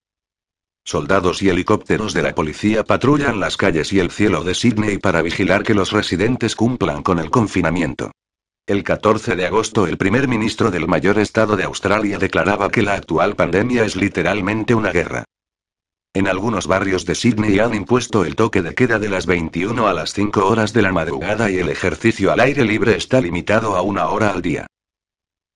Soldados 0.84 1.43
y 1.43 1.50
helicópteros 1.50 2.15
de 2.15 2.24
la 2.24 2.34
policía 2.34 2.84
patrullan 2.84 3.39
las 3.39 3.55
calles 3.55 3.93
y 3.93 4.00
el 4.00 4.10
cielo 4.10 4.43
de 4.43 4.55
Sydney 4.55 4.98
para 4.98 5.22
vigilar 5.22 5.62
que 5.62 5.75
los 5.75 5.91
residentes 5.91 6.55
cumplan 6.55 7.03
con 7.03 7.19
el 7.19 7.29
confinamiento. 7.29 8.12
El 8.65 8.84
14 8.84 9.36
de 9.36 9.45
agosto 9.45 9.86
el 9.86 9.98
primer 9.98 10.27
ministro 10.27 10.72
del 10.72 10.88
mayor 10.88 11.19
estado 11.19 11.55
de 11.55 11.65
Australia 11.65 12.17
declaraba 12.17 12.72
que 12.72 12.81
la 12.81 12.95
actual 12.95 13.36
pandemia 13.36 13.86
es 13.86 13.95
literalmente 13.95 14.74
una 14.74 14.91
guerra. 14.91 15.24
En 16.15 16.29
algunos 16.29 16.65
barrios 16.65 17.05
de 17.05 17.13
Sydney 17.13 17.60
han 17.60 17.75
impuesto 17.75 18.24
el 18.24 18.38
toque 18.38 18.62
de 18.62 18.74
queda 18.74 19.00
de 19.00 19.10
las 19.10 19.25
21 19.25 19.86
a 19.86 19.93
las 19.93 20.13
5 20.13 20.48
horas 20.48 20.72
de 20.72 20.81
la 20.81 20.93
madrugada 20.93 21.51
y 21.51 21.57
el 21.57 21.67
ejercicio 21.67 22.31
al 22.31 22.39
aire 22.39 22.63
libre 22.63 22.95
está 22.95 23.19
limitado 23.19 23.75
a 23.75 23.81
una 23.81 24.07
hora 24.07 24.29
al 24.29 24.41
día. 24.41 24.65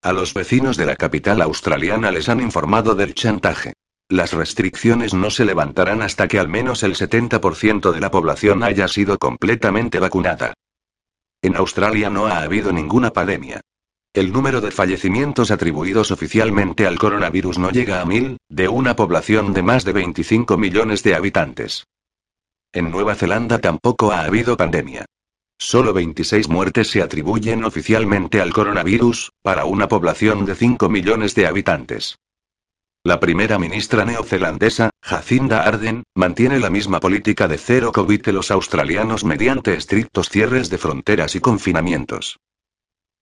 A 0.03 0.11
los 0.11 0.33
vecinos 0.33 0.75
de 0.75 0.85
la 0.85 0.97
capital 0.97 1.41
australiana 1.41 2.11
les 2.11 2.27
han 2.27 2.41
informado 2.41 2.93
del 2.93 3.15
chantaje. 3.15 3.71
Las 4.09 4.33
restricciones 4.33 5.13
no 5.13 5.29
se 5.29 5.45
levantarán 5.45 6.01
hasta 6.01 6.27
que 6.27 6.39
al 6.39 6.49
menos 6.49 6.83
el 6.83 6.95
70% 6.95 7.93
de 7.93 7.99
la 8.01 8.11
población 8.11 8.61
haya 8.61 8.89
sido 8.89 9.17
completamente 9.17 9.97
vacunada. 9.99 10.55
En 11.41 11.55
Australia 11.55 12.09
no 12.09 12.27
ha 12.27 12.41
habido 12.41 12.73
ninguna 12.73 13.11
pandemia. 13.11 13.61
El 14.11 14.33
número 14.33 14.59
de 14.59 14.71
fallecimientos 14.71 15.51
atribuidos 15.51 16.09
oficialmente 16.09 16.87
al 16.87 16.97
coronavirus 16.97 17.59
no 17.59 17.69
llega 17.69 18.01
a 18.01 18.05
mil, 18.05 18.37
de 18.49 18.67
una 18.67 18.95
población 18.95 19.53
de 19.53 19.61
más 19.61 19.85
de 19.85 19.93
25 19.93 20.57
millones 20.57 21.03
de 21.03 21.13
habitantes. 21.13 21.85
En 22.73 22.89
Nueva 22.89 23.13
Zelanda 23.13 23.59
tampoco 23.59 24.11
ha 24.11 24.21
habido 24.21 24.57
pandemia. 24.57 25.05
Solo 25.59 25.93
26 25.93 26.49
muertes 26.49 26.89
se 26.89 27.03
atribuyen 27.03 27.63
oficialmente 27.63 28.41
al 28.41 28.51
coronavirus, 28.51 29.31
para 29.43 29.65
una 29.65 29.87
población 29.87 30.43
de 30.43 30.55
5 30.55 30.89
millones 30.89 31.35
de 31.35 31.45
habitantes. 31.45 32.17
La 33.03 33.19
primera 33.19 33.59
ministra 33.59 34.05
neozelandesa, 34.05 34.89
Jacinda 35.03 35.61
Arden, 35.61 36.01
mantiene 36.15 36.59
la 36.59 36.71
misma 36.71 36.99
política 36.99 37.47
de 37.47 37.59
cero 37.59 37.91
COVID 37.91 38.29
los 38.29 38.49
australianos 38.49 39.23
mediante 39.23 39.75
estrictos 39.75 40.29
cierres 40.29 40.71
de 40.71 40.79
fronteras 40.79 41.35
y 41.35 41.39
confinamientos. 41.39 42.39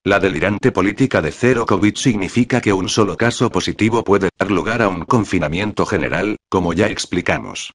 La 0.04 0.20
delirante 0.20 0.72
política 0.72 1.22
de 1.22 1.32
cero 1.32 1.66
COVID 1.66 1.96
significa 1.96 2.62
que 2.62 2.74
un 2.74 2.88
solo 2.88 3.18
caso 3.18 3.50
positivo 3.52 4.04
puede 4.04 4.30
dar 4.38 4.52
lugar 4.52 4.82
a 4.82 4.88
un 4.88 5.06
confinamiento 5.06 5.86
general, 5.86 6.38
como 6.50 6.74
ya 6.74 6.88
explicamos. 6.88 7.74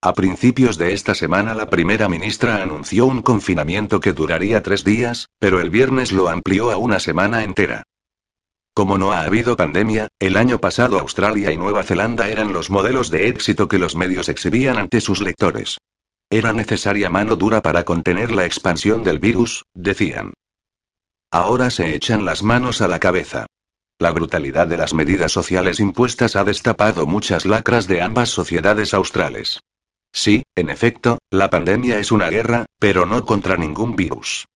A 0.00 0.12
principios 0.12 0.76
de 0.76 0.92
esta 0.92 1.14
semana 1.14 1.54
la 1.54 1.70
primera 1.70 2.08
ministra 2.08 2.62
anunció 2.62 3.06
un 3.06 3.22
confinamiento 3.22 4.00
que 4.00 4.12
duraría 4.12 4.62
tres 4.62 4.84
días, 4.84 5.28
pero 5.38 5.60
el 5.60 5.70
viernes 5.70 6.12
lo 6.12 6.28
amplió 6.28 6.70
a 6.70 6.76
una 6.76 7.00
semana 7.00 7.42
entera. 7.42 7.84
Como 8.74 8.98
no 8.98 9.12
ha 9.12 9.22
habido 9.22 9.56
pandemia, 9.56 10.08
el 10.18 10.36
año 10.36 10.60
pasado 10.60 10.98
Australia 10.98 11.52
y 11.52 11.56
Nueva 11.56 11.84
Zelanda 11.84 12.28
eran 12.28 12.52
los 12.52 12.70
modelos 12.70 13.08
de 13.08 13.28
éxito 13.28 13.68
que 13.68 13.78
los 13.78 13.94
medios 13.94 14.28
exhibían 14.28 14.78
ante 14.78 15.00
sus 15.00 15.20
lectores. 15.20 15.78
Era 16.28 16.52
necesaria 16.52 17.08
mano 17.08 17.36
dura 17.36 17.62
para 17.62 17.84
contener 17.84 18.30
la 18.30 18.44
expansión 18.44 19.04
del 19.04 19.20
virus, 19.20 19.64
decían. 19.74 20.34
Ahora 21.34 21.68
se 21.68 21.96
echan 21.96 22.24
las 22.24 22.44
manos 22.44 22.80
a 22.80 22.86
la 22.86 23.00
cabeza. 23.00 23.46
La 23.98 24.12
brutalidad 24.12 24.68
de 24.68 24.76
las 24.76 24.94
medidas 24.94 25.32
sociales 25.32 25.80
impuestas 25.80 26.36
ha 26.36 26.44
destapado 26.44 27.08
muchas 27.08 27.44
lacras 27.44 27.88
de 27.88 28.02
ambas 28.02 28.28
sociedades 28.28 28.94
australes. 28.94 29.58
Sí, 30.12 30.44
en 30.54 30.70
efecto, 30.70 31.18
la 31.32 31.50
pandemia 31.50 31.98
es 31.98 32.12
una 32.12 32.30
guerra, 32.30 32.66
pero 32.78 33.04
no 33.04 33.24
contra 33.24 33.56
ningún 33.56 33.96
virus. 33.96 34.46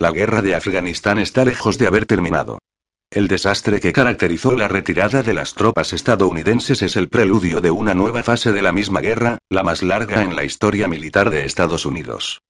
La 0.00 0.10
guerra 0.10 0.42
de 0.42 0.56
Afganistán 0.56 1.18
está 1.20 1.44
lejos 1.44 1.78
de 1.78 1.86
haber 1.86 2.04
terminado. 2.04 2.58
El 3.10 3.26
desastre 3.26 3.80
que 3.80 3.94
caracterizó 3.94 4.52
la 4.52 4.68
retirada 4.68 5.22
de 5.22 5.32
las 5.32 5.54
tropas 5.54 5.94
estadounidenses 5.94 6.82
es 6.82 6.94
el 6.94 7.08
preludio 7.08 7.62
de 7.62 7.70
una 7.70 7.94
nueva 7.94 8.22
fase 8.22 8.52
de 8.52 8.60
la 8.60 8.70
misma 8.70 9.00
guerra, 9.00 9.38
la 9.48 9.62
más 9.62 9.82
larga 9.82 10.22
en 10.22 10.36
la 10.36 10.44
historia 10.44 10.88
militar 10.88 11.30
de 11.30 11.46
Estados 11.46 11.86
Unidos. 11.86 12.42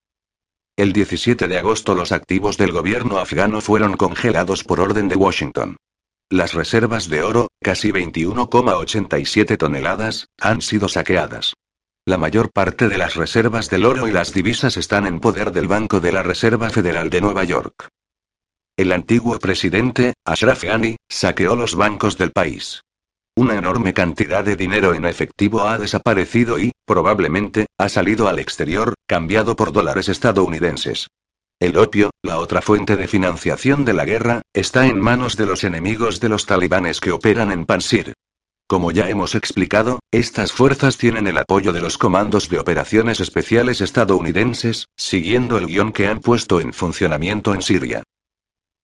El 0.77 0.93
17 0.93 1.47
de 1.47 1.59
agosto 1.59 1.95
los 1.95 2.11
activos 2.11 2.57
del 2.57 2.73
gobierno 2.73 3.19
afgano 3.19 3.61
fueron 3.61 3.97
congelados 3.97 4.65
por 4.65 4.81
orden 4.81 5.09
de 5.09 5.15
Washington. 5.15 5.77
Las 6.29 6.55
reservas 6.55 7.09
de 7.09 7.23
oro, 7.23 7.49
casi 7.63 7.93
21,87 7.93 9.57
toneladas, 9.57 10.27
han 10.41 10.61
sido 10.61 10.89
saqueadas. 10.89 11.55
La 12.05 12.19
mayor 12.19 12.51
parte 12.51 12.89
de 12.89 12.99
las 12.99 13.15
reservas 13.15 13.71
del 13.71 13.85
oro 13.85 14.09
y 14.09 14.13
las 14.13 14.33
divisas 14.33 14.77
están 14.77 15.07
en 15.07 15.21
poder 15.21 15.53
del 15.53 15.69
Banco 15.69 16.01
de 16.01 16.11
la 16.11 16.25
Reserva 16.25 16.69
Federal 16.71 17.11
de 17.11 17.21
Nueva 17.21 17.45
York. 17.45 17.91
El 18.79 18.93
antiguo 18.93 19.41
presidente, 19.41 20.15
Ashraf 20.25 20.63
Ghani, 20.63 20.99
saqueó 21.09 21.57
los 21.57 21.75
bancos 21.75 22.17
del 22.17 22.31
país. 22.31 22.83
Una 23.37 23.57
enorme 23.57 23.93
cantidad 23.93 24.45
de 24.45 24.55
dinero 24.55 24.95
en 24.95 25.05
efectivo 25.05 25.63
ha 25.63 25.79
desaparecido 25.79 26.61
y, 26.61 26.71
probablemente, 26.87 27.67
ha 27.77 27.89
salido 27.89 28.29
al 28.29 28.39
exterior, 28.39 28.95
cambiado 29.09 29.57
por 29.57 29.73
dólares 29.73 30.09
estadounidenses. 30.09 31.09
El 31.59 31.77
opio, 31.77 32.11
la 32.23 32.39
otra 32.39 32.63
fuente 32.63 32.97
de 32.97 33.09
financiación 33.09 33.85
de 33.85 33.95
la 33.95 34.05
guerra, 34.05 34.43
está 34.53 34.87
en 34.87 35.01
manos 35.01 35.37
de 35.37 35.47
los 35.47 35.65
enemigos 35.65 36.21
de 36.21 36.29
los 36.29 36.47
talibanes 36.47 37.01
que 37.01 37.11
operan 37.11 37.51
en 37.51 37.67
Pansir. 37.67 38.13
Como 38.69 38.93
ya 38.93 39.11
hemos 39.11 39.35
explicado, 39.35 39.99
estas 40.13 40.53
fuerzas 40.53 40.99
tienen 40.99 41.27
el 41.27 41.39
apoyo 41.39 41.73
de 41.73 41.81
los 41.81 41.99
comandos 41.99 42.49
de 42.49 42.61
operaciones 42.61 43.19
especiales 43.19 43.81
estadounidenses, 43.81 44.87
siguiendo 44.97 45.59
el 45.59 45.67
guion 45.67 45.91
que 45.91 46.07
han 46.07 46.21
puesto 46.21 46.61
en 46.61 46.73
funcionamiento 46.73 47.55
en 47.55 47.63
Siria. 47.63 48.05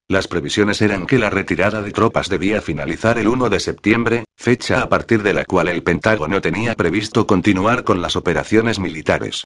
Las 0.06 0.28
previsiones 0.28 0.82
eran 0.82 1.06
que 1.06 1.18
la 1.18 1.30
retirada 1.30 1.80
de 1.80 1.90
tropas 1.90 2.28
debía 2.28 2.60
finalizar 2.60 3.16
el 3.18 3.26
1 3.26 3.48
de 3.48 3.58
septiembre, 3.58 4.24
fecha 4.36 4.82
a 4.82 4.88
partir 4.90 5.22
de 5.22 5.32
la 5.32 5.46
cual 5.46 5.68
el 5.68 5.82
Pentágono 5.82 6.42
tenía 6.42 6.74
previsto 6.74 7.26
continuar 7.26 7.84
con 7.84 8.02
las 8.02 8.14
operaciones 8.14 8.78
militares. 8.78 9.44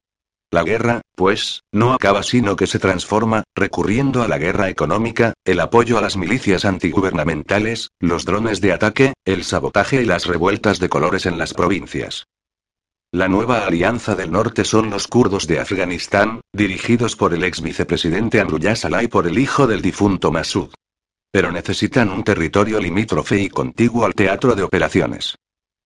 La 0.51 0.65
guerra, 0.65 1.03
pues, 1.15 1.63
no 1.73 1.93
acaba 1.93 2.25
sino 2.25 2.57
que 2.57 2.67
se 2.67 2.81
transforma, 2.81 3.45
recurriendo 3.55 4.23
a 4.23 4.29
la 4.29 4.39
guerra 4.39 4.69
económica, 4.69 5.35
el 5.45 5.61
apoyo 5.61 5.97
a 5.97 6.01
las 6.01 6.17
milicias 6.17 6.65
antigubernamentales, 6.65 7.91
los 8.01 8.25
drones 8.25 8.61
de 8.61 8.73
ataque, 8.73 9.13
el 9.25 9.45
sabotaje 9.45 10.03
y 10.03 10.07
las 10.07 10.27
revueltas 10.27 10.81
de 10.81 10.89
colores 10.89 11.27
en 11.27 11.39
las 11.39 11.55
provincias. 11.55 12.27
La 13.13 13.27
nueva 13.27 13.65
Alianza 13.65 14.15
del 14.15 14.31
Norte 14.31 14.67
son 14.67 14.91
los 14.91 15.09
kurdos 15.09 15.47
de 15.47 15.59
Afganistán, 15.59 16.43
dirigidos 16.53 17.17
por 17.17 17.33
el 17.33 17.43
ex 17.43 17.63
vicepresidente 17.63 18.39
Amrullah 18.39 18.77
Salah 18.77 19.03
y 19.03 19.09
por 19.09 19.27
el 19.27 19.39
hijo 19.39 19.67
del 19.67 19.81
difunto 19.81 20.31
Masud. 20.31 20.69
Pero 21.33 21.51
necesitan 21.51 22.11
un 22.11 22.23
territorio 22.23 22.79
limítrofe 22.79 23.41
y 23.41 23.49
contiguo 23.49 24.05
al 24.05 24.13
teatro 24.13 24.55
de 24.55 24.63
operaciones. 24.63 25.37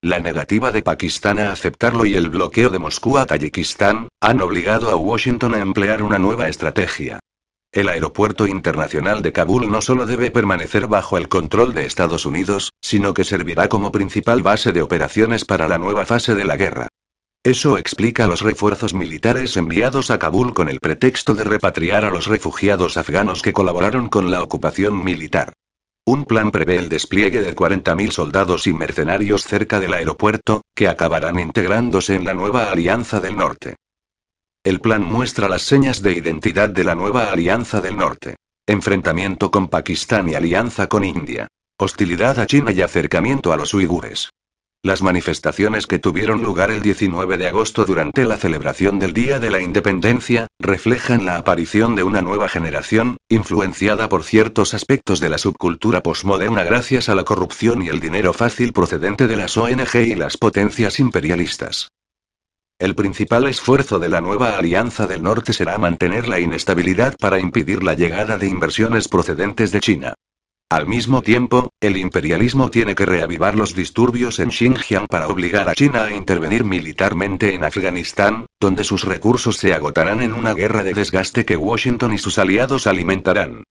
La 0.01 0.19
negativa 0.19 0.73
de 0.73 0.83
Pakistán 0.83 1.39
a 1.39 1.53
aceptarlo 1.53 2.07
y 2.07 2.17
el 2.17 2.29
bloqueo 2.29 2.71
de 2.71 2.81
Moscú 2.81 3.17
a 3.17 3.25
Tayikistán, 3.25 4.09
han 4.21 4.41
obligado 4.41 4.91
a 4.91 4.97
Washington 4.97 5.55
a 5.55 5.61
emplear 5.61 6.03
una 6.03 6.19
nueva 6.19 6.49
estrategia. 6.49 7.21
El 7.71 7.89
aeropuerto 7.89 8.49
internacional 8.49 9.23
de 9.23 9.33
Kabul 9.33 9.71
no 9.71 9.81
solo 9.81 10.07
debe 10.07 10.33
permanecer 10.33 10.89
bajo 10.89 11.19
el 11.19 11.29
control 11.29 11.73
de 11.73 11.87
Estados 11.87 12.27
Unidos, 12.27 12.73
sino 12.81 13.15
que 13.15 13.23
servirá 13.23 13.69
como 13.69 13.93
principal 13.93 14.43
base 14.43 14.73
de 14.73 14.83
operaciones 14.83 15.45
para 15.45 15.69
la 15.69 15.79
nueva 15.79 16.05
fase 16.05 16.35
de 16.35 16.45
la 16.45 16.57
guerra. 16.57 16.89
Eso 17.45 17.77
explica 17.77 18.29
los 18.29 18.41
refuerzos 18.41 18.95
militares 18.95 19.57
enviados 19.57 20.13
a 20.13 20.19
Kabul 20.21 20.55
con 20.55 20.69
el 20.69 20.79
pretexto 20.79 21.35
de 21.35 21.43
repatriar 21.43 22.05
a 22.05 22.11
los 22.11 22.29
refugiados 22.29 22.97
afganos 22.97 23.43
que 23.43 23.53
colaboraron 23.53 24.09
con 24.09 24.31
la 24.31 24.45
ocupación 24.45 25.03
militar. 25.03 25.53
Un 26.05 26.25
plan 26.25 26.53
prevé 26.53 26.77
el 26.77 26.89
despliegue 26.89 27.43
de 27.43 27.57
40.000 27.57 28.11
soldados 28.13 28.69
y 28.69 28.73
mercenarios 28.73 29.43
cerca 29.43 29.81
del 29.81 29.93
aeropuerto, 29.95 30.63
que 30.73 30.87
acabarán 30.87 31.41
integrándose 31.41 32.15
en 32.15 32.25
la 32.25 32.35
nueva 32.35 32.71
Alianza 32.71 33.19
del 33.19 33.37
Norte. 33.37 33.75
El 34.63 34.81
plan 34.81 35.03
muestra 35.03 35.49
las 35.49 35.63
señas 35.63 36.01
de 36.01 36.13
identidad 36.13 36.69
de 36.69 36.85
la 36.85 36.95
nueva 36.95 37.33
Alianza 37.33 37.81
del 37.81 37.97
Norte. 37.97 38.37
Enfrentamiento 38.69 39.51
con 39.51 39.67
Pakistán 39.67 40.29
y 40.29 40.35
alianza 40.35 40.89
con 40.89 41.03
India. 41.03 41.49
Hostilidad 41.77 42.39
a 42.39 42.47
China 42.47 42.71
y 42.71 42.83
acercamiento 42.83 43.53
a 43.53 43.57
los 43.57 43.75
uigures. 43.75 44.31
Las 44.85 45.01
manifestaciones 45.01 45.87
que 45.87 46.01
tuvieron 46.01 46.43
lugar 46.43 46.73
el 46.73 46.83
19 46.83 47.39
de 47.39 47.47
agosto 47.47 47.85
durante 47.85 48.25
la 48.25 48.37
celebración 48.37 48.99
del 48.99 49.13
Día 49.13 49.39
de 49.39 49.49
la 49.49 49.61
Independencia, 49.61 50.49
reflejan 50.59 51.25
la 51.25 51.37
aparición 51.37 51.95
de 51.95 52.03
una 52.03 52.21
nueva 52.21 52.49
generación, 52.49 53.17
influenciada 53.29 54.09
por 54.09 54.25
ciertos 54.25 54.75
aspectos 54.75 55.21
de 55.21 55.29
la 55.29 55.39
subcultura 55.39 56.03
posmoderna 56.03 56.65
gracias 56.65 57.09
a 57.09 57.15
la 57.15 57.23
corrupción 57.23 57.83
y 57.83 57.91
el 57.91 58.01
dinero 58.01 58.33
fácil 58.33 58.73
procedente 58.73 59.29
de 59.29 59.37
las 59.37 59.57
ONG 59.57 59.95
y 60.05 60.17
las 60.17 60.37
potencias 60.37 60.99
imperialistas. 60.99 61.93
El 62.81 62.97
principal 62.97 63.47
esfuerzo 63.47 64.01
de 64.01 64.09
la 64.09 64.21
nueva 64.21 64.59
Alianza 64.59 65.07
del 65.07 65.23
Norte 65.23 65.53
será 65.53 65.79
mantener 65.79 66.27
la 66.27 66.41
inestabilidad 66.41 67.15
para 67.21 67.39
impedir 67.39 67.85
la 67.85 67.95
llegada 67.95 68.37
de 68.37 68.49
inversiones 68.49 69.07
procedentes 69.07 69.71
de 69.71 69.79
China. 69.79 70.15
Al 70.73 70.87
mismo 70.87 71.21
tiempo, 71.21 71.69
el 71.83 71.99
imperialismo 71.99 72.71
tiene 72.71 72.95
que 72.95 73.05
reavivar 73.05 73.57
los 73.57 73.75
disturbios 73.75 74.39
en 74.39 74.51
Xinjiang 74.51 75.07
para 75.07 75.29
obligar 75.29 75.69
a 75.69 75.75
China 75.75 76.05
a 76.05 76.15
intervenir 76.15 76.65
militarmente 76.65 77.55
en 77.55 77.63
Afganistán, 77.63 78.47
donde 78.59 78.83
sus 78.83 79.05
recursos 79.05 79.59
se 79.59 79.75
agotarán 79.75 80.23
en 80.23 80.33
una 80.33 80.55
guerra 80.55 80.83
de 80.83 80.95
desgaste 80.95 81.45
que 81.45 81.59
Washington 81.59 82.15
y 82.15 82.19
sus 82.19 82.39
aliados 82.39 82.87
alimentarán. 82.87 83.65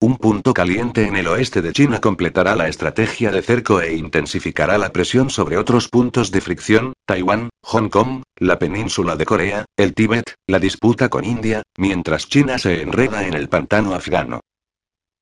Un 0.00 0.16
punto 0.16 0.54
caliente 0.54 1.06
en 1.06 1.16
el 1.16 1.26
oeste 1.26 1.60
de 1.60 1.74
China 1.74 2.00
completará 2.00 2.56
la 2.56 2.68
estrategia 2.68 3.30
de 3.30 3.42
cerco 3.42 3.82
e 3.82 3.94
intensificará 3.94 4.78
la 4.78 4.92
presión 4.94 5.28
sobre 5.28 5.58
otros 5.58 5.88
puntos 5.88 6.30
de 6.30 6.40
fricción, 6.40 6.94
Taiwán, 7.04 7.50
Hong 7.64 7.90
Kong, 7.90 8.22
la 8.38 8.58
península 8.58 9.16
de 9.16 9.26
Corea, 9.26 9.66
el 9.76 9.92
Tíbet, 9.92 10.32
la 10.46 10.58
disputa 10.58 11.10
con 11.10 11.26
India, 11.26 11.60
mientras 11.76 12.30
China 12.30 12.56
se 12.56 12.80
enreda 12.80 13.26
en 13.26 13.34
el 13.34 13.50
pantano 13.50 13.94
afgano. 13.94 14.40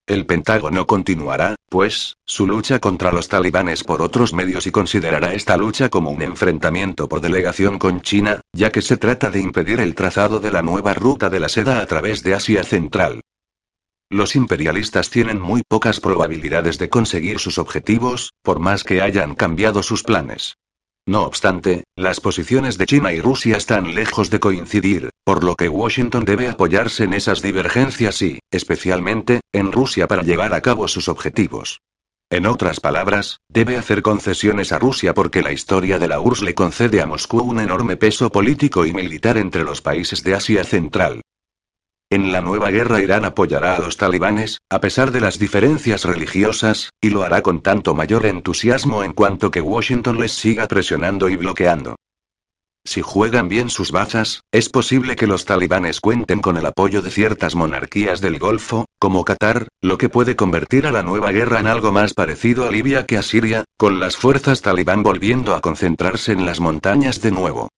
El 0.06 0.26
Pentágono 0.26 0.87
continuará, 0.87 1.54
pues, 1.70 2.18
su 2.26 2.46
lucha 2.46 2.78
contra 2.78 3.11
los 3.11 3.28
talibanes 3.28 3.82
por 3.84 4.02
otros 4.02 4.34
medios 4.34 4.67
y 4.67 4.71
considerará 4.71 5.32
esta 5.32 5.56
lucha 5.56 5.88
como 5.88 6.10
un 6.10 6.21
enfrentamiento 6.21 7.08
por 7.08 7.23
delegación 7.23 7.78
con 7.78 8.02
China, 8.02 8.43
ya 8.52 8.71
que 8.71 8.82
se 8.82 8.99
trata 8.99 9.30
de 9.30 9.40
impedir 9.40 9.80
el 9.80 9.95
trazado 9.95 10.40
de 10.40 10.52
la 10.52 10.60
nueva 10.60 10.93
ruta 10.93 11.30
de 11.30 11.40
la 11.40 11.49
seda 11.49 11.80
a 11.80 11.86
través 11.86 12.23
de 12.23 12.34
Asia 12.34 12.64
Central. 12.64 13.23
Los 14.10 14.36
imperialistas 14.36 15.08
tienen 15.08 15.40
muy 15.40 15.62
pocas 15.67 16.00
probabilidades 16.00 16.76
de 16.76 16.90
conseguir 16.90 17.38
sus 17.38 17.56
objetivos, 17.56 18.34
por 18.43 18.58
más 18.58 18.84
que 18.84 19.00
hayan 19.00 19.34
cambiado 19.34 19.82
sus 19.82 20.02
planes. 20.02 20.58
No 21.06 21.25
obstante, 21.25 21.84
las 21.97 22.21
posiciones 22.21 22.78
de 22.78 22.86
China 22.86 23.12
y 23.12 23.21
Rusia 23.21 23.58
están 23.58 23.95
lejos 23.95 24.30
de 24.30 24.40
coincidir, 24.40 25.10
por 25.23 25.45
lo 25.45 25.54
que 25.54 25.69
Washington 25.69 26.25
debe 26.25 26.49
apoyarse 26.49 27.04
en 27.04 27.12
esas 27.12 27.43
divergencias 27.43 28.23
y, 28.23 28.38
especialmente, 28.50 29.40
en 29.52 29.71
Rusia 29.71 30.08
para 30.08 30.23
llevar 30.23 30.54
a 30.54 30.62
cabo 30.62 30.88
sus 30.88 31.08
objetivos. 31.08 31.80
En 32.30 32.47
otras 32.47 32.80
palabras, 32.80 33.40
debe 33.50 33.76
hacer 33.76 34.00
concesiones 34.00 34.73
a 34.73 34.78
Rusia 34.78 35.12
porque 35.12 35.43
la 35.43 35.52
historia 35.52 35.99
de 35.99 36.08
la 36.08 36.21
URSS 36.21 36.43
le 36.43 36.54
concede 36.54 37.02
a 37.02 37.06
Moscú 37.06 37.40
un 37.40 37.60
enorme 37.60 37.99
peso 37.99 38.30
político 38.30 38.86
y 38.86 38.95
militar 38.95 39.36
entre 39.36 39.62
los 39.62 39.82
países 39.82 40.25
de 40.25 40.34
Asia 40.34 40.64
Central. 40.64 41.21
En 42.10 42.32
la 42.32 42.40
nueva 42.40 42.71
guerra 42.71 43.00
Irán 43.00 43.25
apoyará 43.25 43.76
a 43.76 43.80
los 43.80 43.97
talibanes, 43.97 44.60
a 44.71 44.80
pesar 44.80 45.10
de 45.10 45.21
las 45.21 45.38
diferencias 45.38 46.04
religiosas, 46.04 46.90
y 47.00 47.10
lo 47.10 47.23
hará 47.23 47.43
con 47.43 47.60
tanto 47.60 47.95
mayor 47.95 48.26
entusiasmo 48.26 49.02
en 49.02 49.12
cuanto 49.12 49.50
que 49.50 49.60
Washington 49.60 50.21
les 50.21 50.32
siga 50.32 50.69
presionando 50.69 51.28
y 51.28 51.36
bloqueando. 51.36 51.97
Si 52.86 53.00
juegan 53.00 53.49
bien 53.49 53.71
sus 53.71 53.93
bazas, 53.93 54.43
es 54.52 54.69
posible 54.69 55.17
que 55.17 55.26
los 55.26 55.47
talibanes 55.47 56.00
cuenten 56.00 56.40
con 56.40 56.58
el 56.58 56.67
apoyo 56.67 57.00
de 57.00 57.10
ciertas 57.10 57.54
monarquías 57.54 58.21
del 58.21 58.38
Golfo, 58.38 58.84
como 58.99 59.25
Qatar, 59.25 59.69
lo 59.80 59.97
que 59.97 60.10
puede 60.10 60.36
convertir 60.36 60.86
a 60.86 60.93
la 60.93 61.02
nueva 61.02 61.32
guerra 61.32 61.60
en 61.60 61.67
algo 61.67 61.93
más 61.93 62.12
parecido 62.12 62.69
a 62.69 62.71
Libia 62.71 63.06
que 63.06 63.17
a 63.17 63.23
Siria, 63.23 63.64
con 63.78 64.00
las 64.00 64.19
fuerzas 64.19 64.60
talibán 64.60 65.02
volviendo 65.02 65.54
a 65.54 65.62
concentrarse 65.62 66.32
en 66.32 66.45
las 66.45 66.60
montañas 66.60 67.23
de 67.23 67.30
nuevo. 67.30 67.71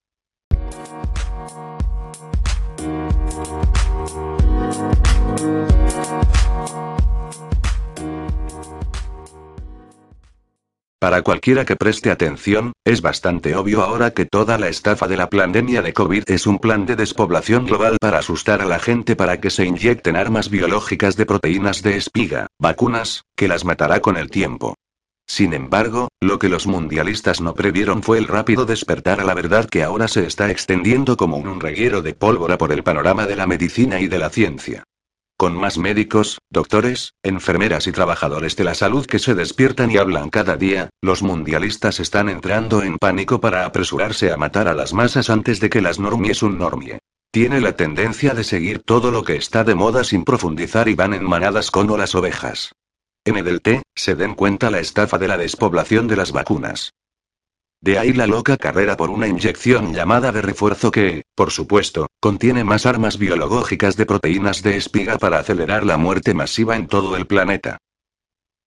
Para 11.06 11.22
cualquiera 11.22 11.64
que 11.64 11.76
preste 11.76 12.10
atención, 12.10 12.72
es 12.84 13.00
bastante 13.00 13.54
obvio 13.54 13.84
ahora 13.84 14.10
que 14.10 14.24
toda 14.24 14.58
la 14.58 14.66
estafa 14.66 15.06
de 15.06 15.16
la 15.16 15.30
pandemia 15.30 15.80
de 15.80 15.92
COVID 15.92 16.24
es 16.26 16.48
un 16.48 16.58
plan 16.58 16.84
de 16.84 16.96
despoblación 16.96 17.64
global 17.64 17.96
para 18.00 18.18
asustar 18.18 18.60
a 18.60 18.64
la 18.64 18.80
gente 18.80 19.14
para 19.14 19.40
que 19.40 19.50
se 19.50 19.64
inyecten 19.64 20.16
armas 20.16 20.50
biológicas 20.50 21.14
de 21.16 21.24
proteínas 21.24 21.84
de 21.84 21.96
espiga, 21.96 22.48
vacunas, 22.58 23.22
que 23.36 23.46
las 23.46 23.64
matará 23.64 24.00
con 24.00 24.16
el 24.16 24.30
tiempo. 24.30 24.74
Sin 25.28 25.54
embargo, 25.54 26.08
lo 26.20 26.40
que 26.40 26.48
los 26.48 26.66
mundialistas 26.66 27.40
no 27.40 27.54
previeron 27.54 28.02
fue 28.02 28.18
el 28.18 28.26
rápido 28.26 28.66
despertar 28.66 29.20
a 29.20 29.24
la 29.24 29.34
verdad 29.34 29.68
que 29.68 29.84
ahora 29.84 30.08
se 30.08 30.26
está 30.26 30.50
extendiendo 30.50 31.16
como 31.16 31.36
un 31.36 31.60
reguero 31.60 32.02
de 32.02 32.14
pólvora 32.14 32.58
por 32.58 32.72
el 32.72 32.82
panorama 32.82 33.28
de 33.28 33.36
la 33.36 33.46
medicina 33.46 34.00
y 34.00 34.08
de 34.08 34.18
la 34.18 34.28
ciencia. 34.28 34.82
Con 35.38 35.55
más 35.55 35.77
médicos, 35.77 36.38
doctores, 36.49 37.12
enfermeras 37.22 37.87
y 37.87 37.92
trabajadores 37.92 38.57
de 38.57 38.64
la 38.64 38.72
salud 38.72 39.05
que 39.05 39.18
se 39.18 39.35
despiertan 39.35 39.90
y 39.90 39.99
hablan 39.99 40.31
cada 40.31 40.57
día, 40.57 40.88
los 41.03 41.22
mundialistas 41.22 42.01
están 42.01 42.31
entrando 42.31 42.83
en 42.83 42.96
pánico 42.96 43.38
para 43.38 43.66
apresurarse 43.66 44.33
a 44.33 44.38
matar 44.38 44.66
a 44.66 44.72
las 44.72 44.94
masas 44.94 45.29
antes 45.29 45.61
de 45.61 45.68
que 45.68 45.83
las 45.83 45.99
normies 45.99 46.42
un 46.42 46.57
normie. 46.57 47.01
Tiene 47.31 47.61
la 47.61 47.77
tendencia 47.77 48.33
de 48.33 48.44
seguir 48.44 48.79
todo 48.79 49.11
lo 49.11 49.25
que 49.25 49.37
está 49.37 49.62
de 49.62 49.75
moda 49.75 50.05
sin 50.05 50.25
profundizar 50.25 50.88
y 50.88 50.94
van 50.94 51.12
en 51.12 51.25
manadas 51.25 51.70
como 51.70 51.99
las 51.99 52.14
ovejas. 52.14 52.72
En 53.27 53.37
el 53.37 53.61
T, 53.61 53.83
se 53.94 54.14
den 54.14 54.35
cuenta 54.35 54.70
la 54.70 54.81
estafa 54.81 55.18
de 55.18 55.29
la 55.29 55.37
despoblación 55.37 56.09
de 56.09 56.16
las 56.16 56.33
vacunas. 56.33 56.94
De 57.80 57.98
ahí 57.98 58.12
la 58.12 58.26
loca 58.26 58.56
carrera 58.56 58.96
por 58.96 59.10
una 59.10 59.28
inyección 59.28 59.94
llamada 59.94 60.32
de 60.32 60.42
refuerzo 60.42 60.90
que, 60.90 61.24
por 61.34 61.50
supuesto, 61.50 62.08
contiene 62.20 62.64
más 62.64 62.86
armas 62.86 63.18
biológicas 63.18 63.96
de 63.96 64.06
proteínas 64.06 64.62
de 64.62 64.76
espiga 64.76 65.18
para 65.18 65.38
acelerar 65.38 65.84
la 65.84 65.96
muerte 65.96 66.34
masiva 66.34 66.76
en 66.76 66.86
todo 66.86 67.16
el 67.16 67.26
planeta. 67.26 67.78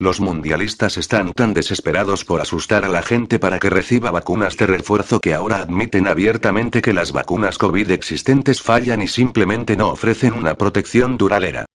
Los 0.02 0.22
mundialistas 0.22 0.98
están 0.98 1.34
tan 1.34 1.54
desesperados 1.54 2.24
por 2.24 2.39
asustar 2.39 2.86
a 2.86 2.88
la 2.88 3.02
gente 3.02 3.38
para 3.38 3.60
que 3.60 3.69
reciba 3.69 4.12
vacunas 4.12 4.56
de 4.56 4.65
refuerzo 4.65 5.19
que 5.19 5.34
ahora 5.34 5.58
admiten 5.58 6.08
abiertamente 6.08 6.82
que 6.82 6.93
las 6.93 7.12
vacunas 7.12 7.58
COVID 7.58 7.91
existentes 7.91 8.62
fallan 8.62 9.02
y 9.02 9.10
simplemente 9.10 9.76
no 9.76 9.89
ofrecen 9.89 10.34
una 10.34 10.56
protección 10.56 11.17
duradera. 11.17 11.65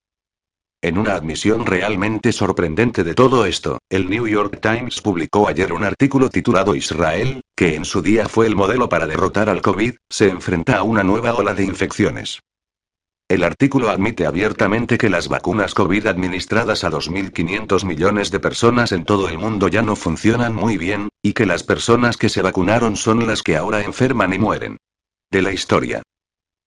En 0.84 0.98
una 0.98 1.14
admisión 1.14 1.64
realmente 1.64 2.30
sorprendente 2.30 3.04
de 3.04 3.14
todo 3.14 3.46
esto, 3.46 3.78
el 3.88 4.10
New 4.10 4.28
York 4.28 4.58
Times 4.60 5.00
publicó 5.00 5.48
ayer 5.48 5.72
un 5.72 5.82
artículo 5.82 6.28
titulado 6.28 6.74
Israel, 6.74 7.40
que 7.56 7.74
en 7.74 7.86
su 7.86 8.02
día 8.02 8.28
fue 8.28 8.46
el 8.46 8.54
modelo 8.54 8.86
para 8.90 9.06
derrotar 9.06 9.48
al 9.48 9.62
COVID, 9.62 9.94
se 10.10 10.28
enfrenta 10.28 10.76
a 10.76 10.82
una 10.82 11.02
nueva 11.02 11.32
ola 11.32 11.54
de 11.54 11.64
infecciones. 11.64 12.40
El 13.30 13.44
artículo 13.44 13.88
admite 13.88 14.26
abiertamente 14.26 14.98
que 14.98 15.08
las 15.08 15.28
vacunas 15.28 15.72
COVID 15.72 16.06
administradas 16.06 16.84
a 16.84 16.90
2.500 16.90 17.86
millones 17.86 18.30
de 18.30 18.40
personas 18.40 18.92
en 18.92 19.06
todo 19.06 19.30
el 19.30 19.38
mundo 19.38 19.68
ya 19.68 19.80
no 19.80 19.96
funcionan 19.96 20.54
muy 20.54 20.76
bien, 20.76 21.08
y 21.22 21.32
que 21.32 21.46
las 21.46 21.62
personas 21.62 22.18
que 22.18 22.28
se 22.28 22.42
vacunaron 22.42 22.96
son 22.96 23.26
las 23.26 23.42
que 23.42 23.56
ahora 23.56 23.82
enferman 23.82 24.34
y 24.34 24.38
mueren. 24.38 24.76
De 25.30 25.40
la 25.40 25.50
historia. 25.50 26.02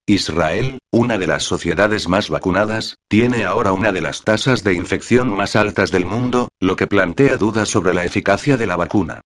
Israel, 0.10 0.80
una 0.89 1.17
de 1.17 1.28
las 1.28 1.43
sociedades 1.43 2.08
más 2.08 2.30
vacunadas, 2.30 2.96
tiene 3.10 3.43
ahora 3.43 3.74
una 3.74 3.91
de 3.91 4.00
las 4.00 4.24
tasas 4.24 4.63
de 4.63 4.74
infección 4.74 5.28
más 5.28 5.58
altas 5.58 5.91
del 5.91 6.06
mundo, 6.06 6.48
lo 6.62 6.78
que 6.78 6.88
plantea 6.88 7.36
dudas 7.36 7.67
sobre 7.67 7.93
la 7.93 8.06
eficacia 8.06 8.56
de 8.56 8.67
la 8.67 8.78
vacuna. 8.78 9.20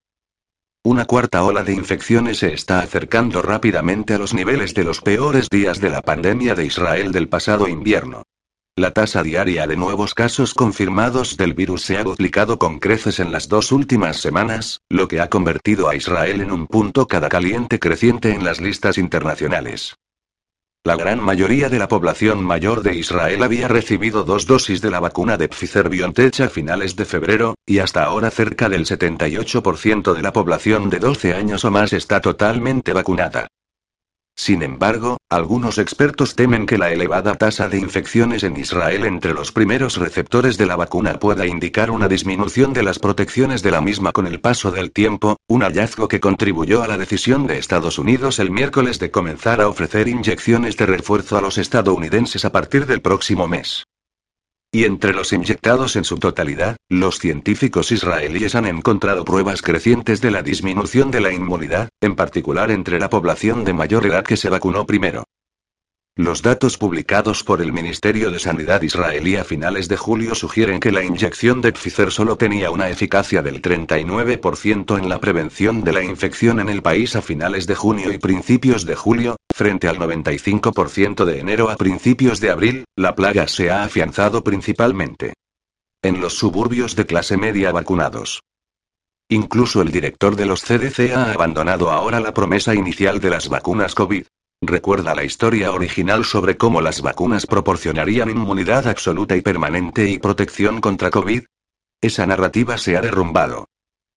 Una 0.83 1.05
cuarta 1.05 1.43
ola 1.43 1.63
de 1.63 1.73
infecciones 1.73 2.39
se 2.39 2.55
está 2.55 2.79
acercando 2.79 3.43
rápidamente 3.43 4.15
a 4.15 4.17
los 4.17 4.33
niveles 4.33 4.73
de 4.73 4.83
los 4.83 5.01
peores 5.01 5.49
días 5.51 5.79
de 5.79 5.91
la 5.91 6.01
pandemia 6.01 6.55
de 6.55 6.65
Israel 6.65 7.11
del 7.11 7.29
pasado 7.29 7.67
invierno. 7.67 8.23
La 8.75 8.89
tasa 8.89 9.21
diaria 9.21 9.67
de 9.67 9.77
nuevos 9.77 10.15
casos 10.15 10.55
confirmados 10.55 11.37
del 11.37 11.53
virus 11.53 11.83
se 11.83 11.99
ha 11.99 12.03
duplicado 12.03 12.57
con 12.57 12.79
creces 12.79 13.19
en 13.19 13.31
las 13.31 13.47
dos 13.49 13.71
últimas 13.71 14.17
semanas, 14.17 14.81
lo 14.89 15.07
que 15.07 15.21
ha 15.21 15.29
convertido 15.29 15.89
a 15.89 15.95
Israel 15.95 16.41
en 16.41 16.51
un 16.51 16.65
punto 16.65 17.05
cada 17.05 17.29
caliente 17.29 17.77
creciente 17.77 18.33
en 18.33 18.43
las 18.43 18.59
listas 18.59 18.97
internacionales. 18.97 19.95
La 20.83 20.95
gran 20.95 21.19
mayoría 21.19 21.69
de 21.69 21.77
la 21.77 21.87
población 21.87 22.43
mayor 22.43 22.81
de 22.81 22.95
Israel 22.95 23.43
había 23.43 23.67
recibido 23.67 24.23
dos 24.23 24.47
dosis 24.47 24.81
de 24.81 24.89
la 24.89 24.99
vacuna 24.99 25.37
de 25.37 25.47
Pfizer-BioNTech 25.47 26.39
a 26.39 26.49
finales 26.49 26.95
de 26.95 27.05
febrero, 27.05 27.53
y 27.67 27.77
hasta 27.77 28.03
ahora 28.03 28.31
cerca 28.31 28.67
del 28.67 28.87
78% 28.87 30.15
de 30.15 30.21
la 30.23 30.33
población 30.33 30.89
de 30.89 30.97
12 30.97 31.35
años 31.35 31.65
o 31.65 31.69
más 31.69 31.93
está 31.93 32.19
totalmente 32.19 32.93
vacunada. 32.93 33.45
Sin 34.35 34.63
embargo, 34.63 35.17
algunos 35.29 35.77
expertos 35.77 36.35
temen 36.35 36.65
que 36.65 36.77
la 36.77 36.91
elevada 36.91 37.35
tasa 37.35 37.69
de 37.69 37.77
infecciones 37.77 38.43
en 38.43 38.57
Israel 38.57 39.05
entre 39.05 39.33
los 39.33 39.51
primeros 39.51 39.97
receptores 39.97 40.57
de 40.57 40.65
la 40.65 40.75
vacuna 40.75 41.19
pueda 41.19 41.45
indicar 41.45 41.91
una 41.91 42.07
disminución 42.07 42.73
de 42.73 42.83
las 42.83 42.97
protecciones 42.97 43.61
de 43.61 43.71
la 43.71 43.81
misma 43.81 44.11
con 44.11 44.27
el 44.27 44.39
paso 44.39 44.71
del 44.71 44.91
tiempo, 44.91 45.37
un 45.47 45.61
hallazgo 45.61 46.07
que 46.07 46.19
contribuyó 46.19 46.81
a 46.81 46.87
la 46.87 46.97
decisión 46.97 47.45
de 47.45 47.57
Estados 47.57 47.99
Unidos 47.99 48.39
el 48.39 48.51
miércoles 48.51 48.99
de 48.99 49.11
comenzar 49.11 49.61
a 49.61 49.67
ofrecer 49.67 50.07
inyecciones 50.07 50.75
de 50.77 50.85
refuerzo 50.85 51.37
a 51.37 51.41
los 51.41 51.57
estadounidenses 51.57 52.43
a 52.45 52.51
partir 52.51 52.85
del 52.87 53.01
próximo 53.01 53.47
mes. 53.47 53.83
Y 54.73 54.85
entre 54.85 55.13
los 55.13 55.33
inyectados 55.33 55.97
en 55.97 56.05
su 56.05 56.17
totalidad, 56.17 56.77
los 56.87 57.19
científicos 57.19 57.91
israelíes 57.91 58.55
han 58.55 58.65
encontrado 58.65 59.25
pruebas 59.25 59.61
crecientes 59.61 60.21
de 60.21 60.31
la 60.31 60.43
disminución 60.43 61.11
de 61.11 61.19
la 61.19 61.33
inmunidad, 61.33 61.89
en 61.99 62.15
particular 62.15 62.71
entre 62.71 62.97
la 62.97 63.09
población 63.09 63.65
de 63.65 63.73
mayor 63.73 64.05
edad 64.05 64.23
que 64.23 64.37
se 64.37 64.49
vacunó 64.49 64.85
primero. 64.85 65.25
Los 66.17 66.41
datos 66.41 66.77
publicados 66.77 67.41
por 67.41 67.61
el 67.61 67.71
Ministerio 67.71 68.31
de 68.31 68.39
Sanidad 68.39 68.81
israelí 68.81 69.37
a 69.37 69.45
finales 69.45 69.87
de 69.87 69.95
julio 69.95 70.35
sugieren 70.35 70.81
que 70.81 70.91
la 70.91 71.05
inyección 71.05 71.61
de 71.61 71.71
Pfizer 71.71 72.11
solo 72.11 72.35
tenía 72.35 72.69
una 72.69 72.89
eficacia 72.89 73.41
del 73.41 73.61
39% 73.61 74.99
en 74.99 75.07
la 75.07 75.21
prevención 75.21 75.85
de 75.85 75.93
la 75.93 76.03
infección 76.03 76.59
en 76.59 76.67
el 76.67 76.81
país 76.81 77.15
a 77.15 77.21
finales 77.21 77.65
de 77.65 77.75
junio 77.75 78.11
y 78.11 78.17
principios 78.17 78.85
de 78.85 78.95
julio, 78.95 79.37
frente 79.55 79.87
al 79.87 79.99
95% 79.99 81.23
de 81.23 81.39
enero 81.39 81.69
a 81.69 81.77
principios 81.77 82.41
de 82.41 82.49
abril, 82.49 82.83
la 82.97 83.15
plaga 83.15 83.47
se 83.47 83.71
ha 83.71 83.83
afianzado 83.83 84.43
principalmente 84.43 85.33
en 86.03 86.19
los 86.19 86.33
suburbios 86.33 86.97
de 86.97 87.05
clase 87.05 87.37
media 87.37 87.71
vacunados. 87.71 88.41
Incluso 89.29 89.81
el 89.81 89.91
director 89.93 90.35
de 90.35 90.45
los 90.45 90.61
CDC 90.61 91.13
ha 91.15 91.31
abandonado 91.31 91.89
ahora 91.89 92.19
la 92.19 92.33
promesa 92.33 92.75
inicial 92.75 93.21
de 93.21 93.29
las 93.29 93.47
vacunas 93.47 93.95
COVID. 93.95 94.25
Recuerda 94.63 95.15
la 95.15 95.23
historia 95.23 95.71
original 95.71 96.23
sobre 96.23 96.55
cómo 96.55 96.81
las 96.81 97.01
vacunas 97.01 97.47
proporcionarían 97.47 98.29
inmunidad 98.29 98.87
absoluta 98.87 99.35
y 99.35 99.41
permanente 99.41 100.07
y 100.07 100.19
protección 100.19 100.81
contra 100.81 101.09
COVID. 101.09 101.43
Esa 101.99 102.27
narrativa 102.27 102.77
se 102.77 102.95
ha 102.95 103.01
derrumbado. 103.01 103.65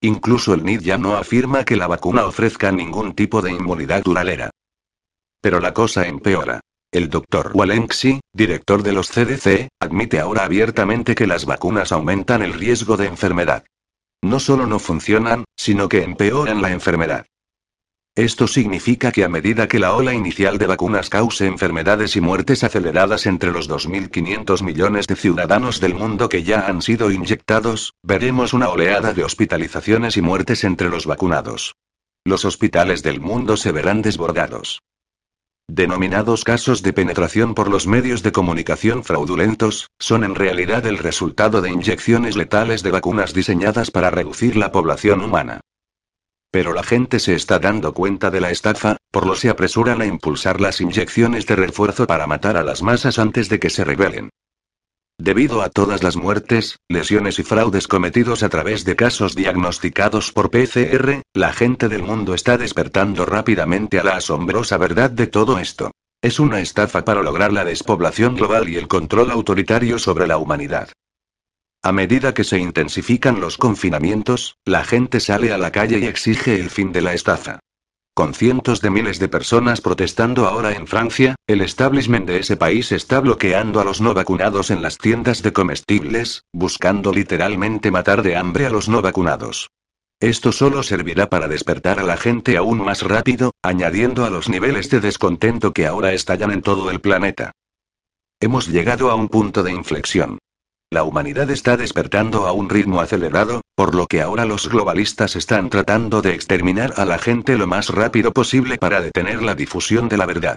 Incluso 0.02 0.52
el 0.52 0.62
NID 0.62 0.80
ya 0.82 0.98
no 0.98 1.16
afirma 1.16 1.64
que 1.64 1.76
la 1.76 1.86
vacuna 1.86 2.26
ofrezca 2.26 2.70
ningún 2.70 3.14
tipo 3.14 3.40
de 3.40 3.52
inmunidad 3.52 4.02
duradera. 4.02 4.50
Pero 5.40 5.60
la 5.60 5.72
cosa 5.72 6.06
empeora. 6.06 6.60
El 6.92 7.08
doctor 7.08 7.52
Walensky, 7.54 8.20
director 8.34 8.82
de 8.82 8.92
los 8.92 9.08
CDC, 9.10 9.68
admite 9.80 10.20
ahora 10.20 10.44
abiertamente 10.44 11.14
que 11.14 11.26
las 11.26 11.46
vacunas 11.46 11.90
aumentan 11.90 12.42
el 12.42 12.52
riesgo 12.52 12.98
de 12.98 13.06
enfermedad. 13.06 13.64
No 14.22 14.38
solo 14.38 14.66
no 14.66 14.78
funcionan, 14.78 15.44
sino 15.56 15.88
que 15.88 16.02
empeoran 16.02 16.60
la 16.60 16.70
enfermedad. 16.70 17.24
Esto 18.16 18.46
significa 18.46 19.10
que 19.10 19.24
a 19.24 19.28
medida 19.28 19.66
que 19.66 19.80
la 19.80 19.92
ola 19.92 20.14
inicial 20.14 20.56
de 20.56 20.68
vacunas 20.68 21.10
cause 21.10 21.48
enfermedades 21.48 22.14
y 22.14 22.20
muertes 22.20 22.62
aceleradas 22.62 23.26
entre 23.26 23.50
los 23.50 23.68
2.500 23.68 24.62
millones 24.62 25.08
de 25.08 25.16
ciudadanos 25.16 25.80
del 25.80 25.94
mundo 25.94 26.28
que 26.28 26.44
ya 26.44 26.68
han 26.68 26.80
sido 26.80 27.10
inyectados, 27.10 27.94
veremos 28.04 28.52
una 28.52 28.68
oleada 28.68 29.14
de 29.14 29.24
hospitalizaciones 29.24 30.16
y 30.16 30.22
muertes 30.22 30.62
entre 30.62 30.90
los 30.90 31.06
vacunados. 31.06 31.74
Los 32.24 32.44
hospitales 32.44 33.02
del 33.02 33.20
mundo 33.20 33.56
se 33.56 33.72
verán 33.72 34.00
desbordados. 34.00 34.80
Denominados 35.66 36.44
casos 36.44 36.82
de 36.82 36.92
penetración 36.92 37.54
por 37.54 37.68
los 37.68 37.88
medios 37.88 38.22
de 38.22 38.30
comunicación 38.30 39.02
fraudulentos, 39.02 39.88
son 39.98 40.22
en 40.22 40.36
realidad 40.36 40.86
el 40.86 40.98
resultado 40.98 41.62
de 41.62 41.70
inyecciones 41.70 42.36
letales 42.36 42.84
de 42.84 42.92
vacunas 42.92 43.34
diseñadas 43.34 43.90
para 43.90 44.10
reducir 44.10 44.56
la 44.56 44.70
población 44.70 45.20
humana. 45.20 45.60
Pero 46.54 46.72
la 46.72 46.84
gente 46.84 47.18
se 47.18 47.34
está 47.34 47.58
dando 47.58 47.92
cuenta 47.94 48.30
de 48.30 48.40
la 48.40 48.52
estafa, 48.52 48.96
por 49.10 49.26
lo 49.26 49.34
se 49.34 49.50
apresuran 49.50 50.00
a 50.00 50.06
impulsar 50.06 50.60
las 50.60 50.80
inyecciones 50.80 51.46
de 51.46 51.56
refuerzo 51.56 52.06
para 52.06 52.28
matar 52.28 52.56
a 52.56 52.62
las 52.62 52.80
masas 52.80 53.18
antes 53.18 53.48
de 53.48 53.58
que 53.58 53.70
se 53.70 53.82
rebelen. 53.82 54.30
Debido 55.18 55.62
a 55.62 55.68
todas 55.68 56.04
las 56.04 56.14
muertes, 56.14 56.78
lesiones 56.88 57.40
y 57.40 57.42
fraudes 57.42 57.88
cometidos 57.88 58.44
a 58.44 58.50
través 58.50 58.84
de 58.84 58.94
casos 58.94 59.34
diagnosticados 59.34 60.30
por 60.30 60.52
PCR, 60.52 61.22
la 61.34 61.52
gente 61.52 61.88
del 61.88 62.04
mundo 62.04 62.34
está 62.34 62.56
despertando 62.56 63.26
rápidamente 63.26 63.98
a 63.98 64.04
la 64.04 64.14
asombrosa 64.14 64.76
verdad 64.78 65.10
de 65.10 65.26
todo 65.26 65.58
esto. 65.58 65.90
Es 66.22 66.38
una 66.38 66.60
estafa 66.60 67.04
para 67.04 67.24
lograr 67.24 67.52
la 67.52 67.64
despoblación 67.64 68.36
global 68.36 68.68
y 68.68 68.76
el 68.76 68.86
control 68.86 69.32
autoritario 69.32 69.98
sobre 69.98 70.28
la 70.28 70.38
humanidad. 70.38 70.90
A 71.84 71.92
medida 71.92 72.32
que 72.32 72.44
se 72.44 72.58
intensifican 72.58 73.42
los 73.42 73.58
confinamientos, 73.58 74.56
la 74.64 74.84
gente 74.84 75.20
sale 75.20 75.52
a 75.52 75.58
la 75.58 75.70
calle 75.70 75.98
y 75.98 76.06
exige 76.06 76.58
el 76.58 76.70
fin 76.70 76.92
de 76.92 77.02
la 77.02 77.12
estafa. 77.12 77.60
Con 78.14 78.32
cientos 78.32 78.80
de 78.80 78.88
miles 78.88 79.18
de 79.18 79.28
personas 79.28 79.82
protestando 79.82 80.46
ahora 80.46 80.72
en 80.72 80.86
Francia, 80.86 81.34
el 81.46 81.60
establishment 81.60 82.26
de 82.26 82.38
ese 82.38 82.56
país 82.56 82.90
está 82.90 83.20
bloqueando 83.20 83.80
a 83.80 83.84
los 83.84 84.00
no 84.00 84.14
vacunados 84.14 84.70
en 84.70 84.80
las 84.80 84.96
tiendas 84.96 85.42
de 85.42 85.52
comestibles, 85.52 86.44
buscando 86.54 87.12
literalmente 87.12 87.90
matar 87.90 88.22
de 88.22 88.34
hambre 88.34 88.64
a 88.64 88.70
los 88.70 88.88
no 88.88 89.02
vacunados. 89.02 89.68
Esto 90.20 90.52
solo 90.52 90.82
servirá 90.82 91.28
para 91.28 91.48
despertar 91.48 91.98
a 92.00 92.04
la 92.04 92.16
gente 92.16 92.56
aún 92.56 92.82
más 92.82 93.02
rápido, 93.02 93.50
añadiendo 93.62 94.24
a 94.24 94.30
los 94.30 94.48
niveles 94.48 94.88
de 94.88 95.00
descontento 95.00 95.74
que 95.74 95.86
ahora 95.86 96.14
estallan 96.14 96.50
en 96.50 96.62
todo 96.62 96.90
el 96.90 97.02
planeta. 97.02 97.52
Hemos 98.40 98.68
llegado 98.68 99.10
a 99.10 99.16
un 99.16 99.28
punto 99.28 99.62
de 99.62 99.72
inflexión. 99.72 100.38
La 100.94 101.02
humanidad 101.02 101.50
está 101.50 101.76
despertando 101.76 102.46
a 102.46 102.52
un 102.52 102.70
ritmo 102.70 103.00
acelerado, 103.00 103.62
por 103.74 103.96
lo 103.96 104.06
que 104.06 104.22
ahora 104.22 104.44
los 104.44 104.68
globalistas 104.68 105.34
están 105.34 105.68
tratando 105.68 106.22
de 106.22 106.34
exterminar 106.34 106.94
a 106.98 107.04
la 107.04 107.18
gente 107.18 107.58
lo 107.58 107.66
más 107.66 107.88
rápido 107.88 108.32
posible 108.32 108.78
para 108.78 109.00
detener 109.00 109.42
la 109.42 109.56
difusión 109.56 110.08
de 110.08 110.16
la 110.16 110.26
verdad. 110.26 110.56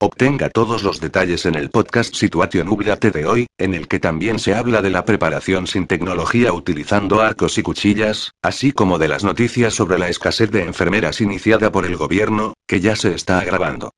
Obtenga 0.00 0.50
todos 0.50 0.84
los 0.84 1.00
detalles 1.00 1.46
en 1.46 1.56
el 1.56 1.68
podcast 1.68 2.14
Situation 2.14 2.68
Update 2.68 3.10
de 3.10 3.26
hoy, 3.26 3.46
en 3.58 3.74
el 3.74 3.88
que 3.88 3.98
también 3.98 4.38
se 4.38 4.54
habla 4.54 4.82
de 4.82 4.90
la 4.90 5.04
preparación 5.04 5.66
sin 5.66 5.88
tecnología 5.88 6.52
utilizando 6.52 7.20
arcos 7.20 7.58
y 7.58 7.64
cuchillas, 7.64 8.30
así 8.40 8.70
como 8.70 9.00
de 9.00 9.08
las 9.08 9.24
noticias 9.24 9.74
sobre 9.74 9.98
la 9.98 10.08
escasez 10.08 10.48
de 10.52 10.62
enfermeras 10.62 11.20
iniciada 11.20 11.72
por 11.72 11.86
el 11.86 11.96
gobierno, 11.96 12.54
que 12.68 12.78
ya 12.78 12.94
se 12.94 13.16
está 13.16 13.40
agravando. 13.40 13.90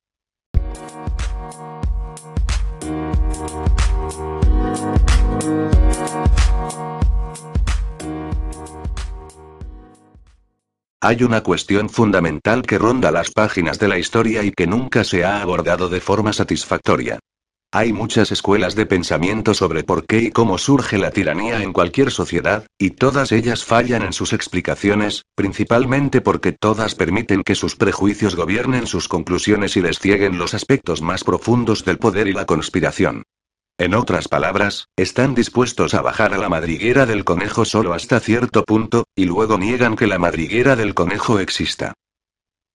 Hay 11.06 11.22
una 11.22 11.42
cuestión 11.42 11.90
fundamental 11.90 12.62
que 12.62 12.78
ronda 12.78 13.10
las 13.10 13.30
páginas 13.30 13.78
de 13.78 13.88
la 13.88 13.98
historia 13.98 14.42
y 14.42 14.52
que 14.52 14.66
nunca 14.66 15.04
se 15.04 15.22
ha 15.22 15.42
abordado 15.42 15.90
de 15.90 16.00
forma 16.00 16.32
satisfactoria. 16.32 17.18
Hay 17.72 17.92
muchas 17.92 18.32
escuelas 18.32 18.74
de 18.74 18.86
pensamiento 18.86 19.52
sobre 19.52 19.84
por 19.84 20.06
qué 20.06 20.20
y 20.20 20.30
cómo 20.30 20.56
surge 20.56 20.96
la 20.96 21.10
tiranía 21.10 21.62
en 21.62 21.74
cualquier 21.74 22.10
sociedad, 22.10 22.64
y 22.78 22.92
todas 22.92 23.32
ellas 23.32 23.66
fallan 23.66 24.00
en 24.00 24.14
sus 24.14 24.32
explicaciones, 24.32 25.24
principalmente 25.34 26.22
porque 26.22 26.52
todas 26.52 26.94
permiten 26.94 27.42
que 27.42 27.54
sus 27.54 27.76
prejuicios 27.76 28.34
gobiernen 28.34 28.86
sus 28.86 29.06
conclusiones 29.06 29.76
y 29.76 29.82
les 29.82 29.98
cieguen 29.98 30.38
los 30.38 30.54
aspectos 30.54 31.02
más 31.02 31.22
profundos 31.22 31.84
del 31.84 31.98
poder 31.98 32.28
y 32.28 32.32
la 32.32 32.46
conspiración. 32.46 33.24
En 33.76 33.94
otras 33.94 34.28
palabras, 34.28 34.88
están 34.96 35.34
dispuestos 35.34 35.94
a 35.94 36.02
bajar 36.02 36.32
a 36.32 36.38
la 36.38 36.48
madriguera 36.48 37.06
del 37.06 37.24
conejo 37.24 37.64
solo 37.64 37.92
hasta 37.92 38.20
cierto 38.20 38.64
punto, 38.64 39.08
y 39.16 39.24
luego 39.24 39.58
niegan 39.58 39.96
que 39.96 40.06
la 40.06 40.20
madriguera 40.20 40.76
del 40.76 40.94
conejo 40.94 41.40
exista. 41.40 41.92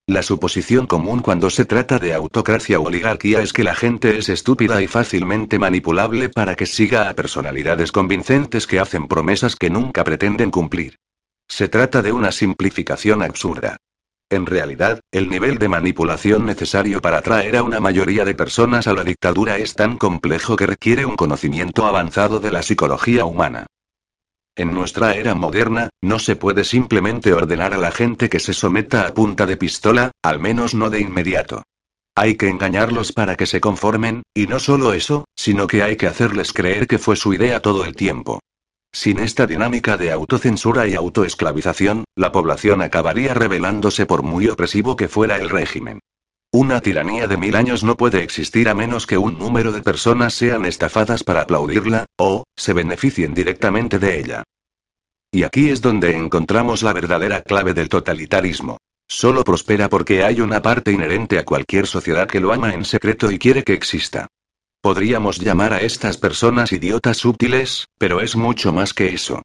La 0.07 0.23
suposición 0.23 0.87
común 0.87 1.19
cuando 1.19 1.49
se 1.49 1.63
trata 1.63 1.99
de 1.99 2.13
autocracia 2.13 2.79
o 2.79 2.87
oligarquía 2.87 3.41
es 3.41 3.53
que 3.53 3.63
la 3.63 3.75
gente 3.75 4.17
es 4.17 4.27
estúpida 4.27 4.81
y 4.81 4.87
fácilmente 4.87 5.57
manipulable 5.57 6.27
para 6.27 6.55
que 6.55 6.65
siga 6.65 7.07
a 7.07 7.13
personalidades 7.13 7.93
convincentes 7.93 8.67
que 8.67 8.79
hacen 8.79 9.07
promesas 9.07 9.55
que 9.55 9.69
nunca 9.69 10.03
pretenden 10.03 10.51
cumplir. 10.51 10.97
Se 11.47 11.69
trata 11.69 12.01
de 12.01 12.11
una 12.11 12.31
simplificación 12.33 13.23
absurda. 13.23 13.77
En 14.31 14.45
realidad, 14.45 14.99
el 15.11 15.27
nivel 15.27 15.57
de 15.57 15.69
manipulación 15.69 16.45
necesario 16.45 17.01
para 17.01 17.17
atraer 17.17 17.57
a 17.57 17.63
una 17.63 17.79
mayoría 17.79 18.25
de 18.25 18.35
personas 18.35 18.85
a 18.85 18.93
la 18.93 19.03
dictadura 19.03 19.57
es 19.57 19.73
tan 19.73 19.97
complejo 19.97 20.55
que 20.55 20.67
requiere 20.67 21.03
un 21.03 21.15
conocimiento 21.15 21.87
avanzado 21.87 22.39
de 22.39 22.51
la 22.51 22.61
psicología 22.61 23.25
humana. 23.25 23.65
En 24.55 24.71
nuestra 24.73 25.13
era 25.15 25.33
moderna, 25.33 25.89
no 26.01 26.19
se 26.19 26.35
puede 26.35 26.63
simplemente 26.63 27.33
ordenar 27.33 27.73
a 27.73 27.77
la 27.77 27.91
gente 27.91 28.29
que 28.29 28.39
se 28.39 28.53
someta 28.53 29.07
a 29.07 29.13
punta 29.15 29.47
de 29.47 29.57
pistola, 29.57 30.11
al 30.21 30.39
menos 30.39 30.75
no 30.75 30.91
de 30.91 30.99
inmediato. 30.99 31.63
Hay 32.13 32.35
que 32.35 32.49
engañarlos 32.49 33.13
para 33.13 33.35
que 33.35 33.47
se 33.47 33.61
conformen, 33.61 34.21
y 34.35 34.45
no 34.45 34.59
solo 34.59 34.93
eso, 34.93 35.25
sino 35.35 35.65
que 35.65 35.81
hay 35.81 35.95
que 35.95 36.07
hacerles 36.07 36.53
creer 36.53 36.85
que 36.85 36.99
fue 36.99 37.15
su 37.15 37.33
idea 37.33 37.61
todo 37.61 37.83
el 37.83 37.95
tiempo. 37.95 38.41
Sin 38.91 39.19
esta 39.19 39.45
dinámica 39.45 39.97
de 39.97 40.11
autocensura 40.11 40.87
y 40.87 40.95
autoesclavización, 40.95 42.05
la 42.15 42.31
población 42.31 42.81
acabaría 42.81 43.33
rebelándose 43.33 44.05
por 44.05 44.23
muy 44.23 44.47
opresivo 44.47 44.95
que 44.95 45.07
fuera 45.07 45.37
el 45.37 45.49
régimen. 45.49 45.99
Una 46.51 46.81
tiranía 46.81 47.27
de 47.27 47.37
mil 47.37 47.55
años 47.55 47.83
no 47.83 47.95
puede 47.95 48.23
existir 48.23 48.69
a 48.69 48.73
menos 48.73 49.05
que 49.05 49.19
un 49.19 49.37
número 49.37 49.71
de 49.71 49.83
personas 49.83 50.33
sean 50.33 50.65
estafadas 50.65 51.23
para 51.23 51.41
aplaudirla, 51.41 52.07
o, 52.17 52.43
se 52.55 52.73
beneficien 52.73 53.35
directamente 53.35 53.99
de 53.99 54.19
ella. 54.19 54.43
Y 55.31 55.43
aquí 55.43 55.69
es 55.69 55.81
donde 55.81 56.15
encontramos 56.17 56.81
la 56.81 56.91
verdadera 56.91 57.43
clave 57.43 57.75
del 57.75 57.87
totalitarismo. 57.87 58.79
Solo 59.07 59.43
prospera 59.43 59.89
porque 59.89 60.23
hay 60.23 60.41
una 60.41 60.63
parte 60.63 60.91
inherente 60.91 61.37
a 61.37 61.45
cualquier 61.45 61.85
sociedad 61.85 62.27
que 62.27 62.39
lo 62.39 62.51
ama 62.51 62.73
en 62.73 62.83
secreto 62.83 63.29
y 63.29 63.37
quiere 63.37 63.63
que 63.63 63.73
exista. 63.73 64.27
Podríamos 64.81 65.39
llamar 65.39 65.73
a 65.73 65.81
estas 65.81 66.15
personas 66.17 66.71
idiotas 66.71 67.25
útiles, 67.25 67.89
pero 67.97 68.21
es 68.21 68.37
mucho 68.37 68.71
más 68.71 68.93
que 68.93 69.13
eso. 69.13 69.41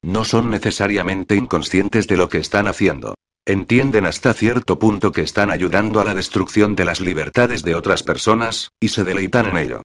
No 0.00 0.24
son 0.24 0.48
necesariamente 0.48 1.34
inconscientes 1.34 2.06
de 2.06 2.16
lo 2.16 2.28
que 2.28 2.38
están 2.38 2.68
haciendo. 2.68 3.16
Entienden 3.44 4.06
hasta 4.06 4.32
cierto 4.32 4.78
punto 4.78 5.10
que 5.10 5.22
están 5.22 5.50
ayudando 5.50 6.00
a 6.00 6.04
la 6.04 6.14
destrucción 6.14 6.76
de 6.76 6.84
las 6.84 7.00
libertades 7.00 7.64
de 7.64 7.74
otras 7.74 8.04
personas, 8.04 8.70
y 8.78 8.88
se 8.88 9.02
deleitan 9.02 9.46
en 9.46 9.56
ello. 9.56 9.82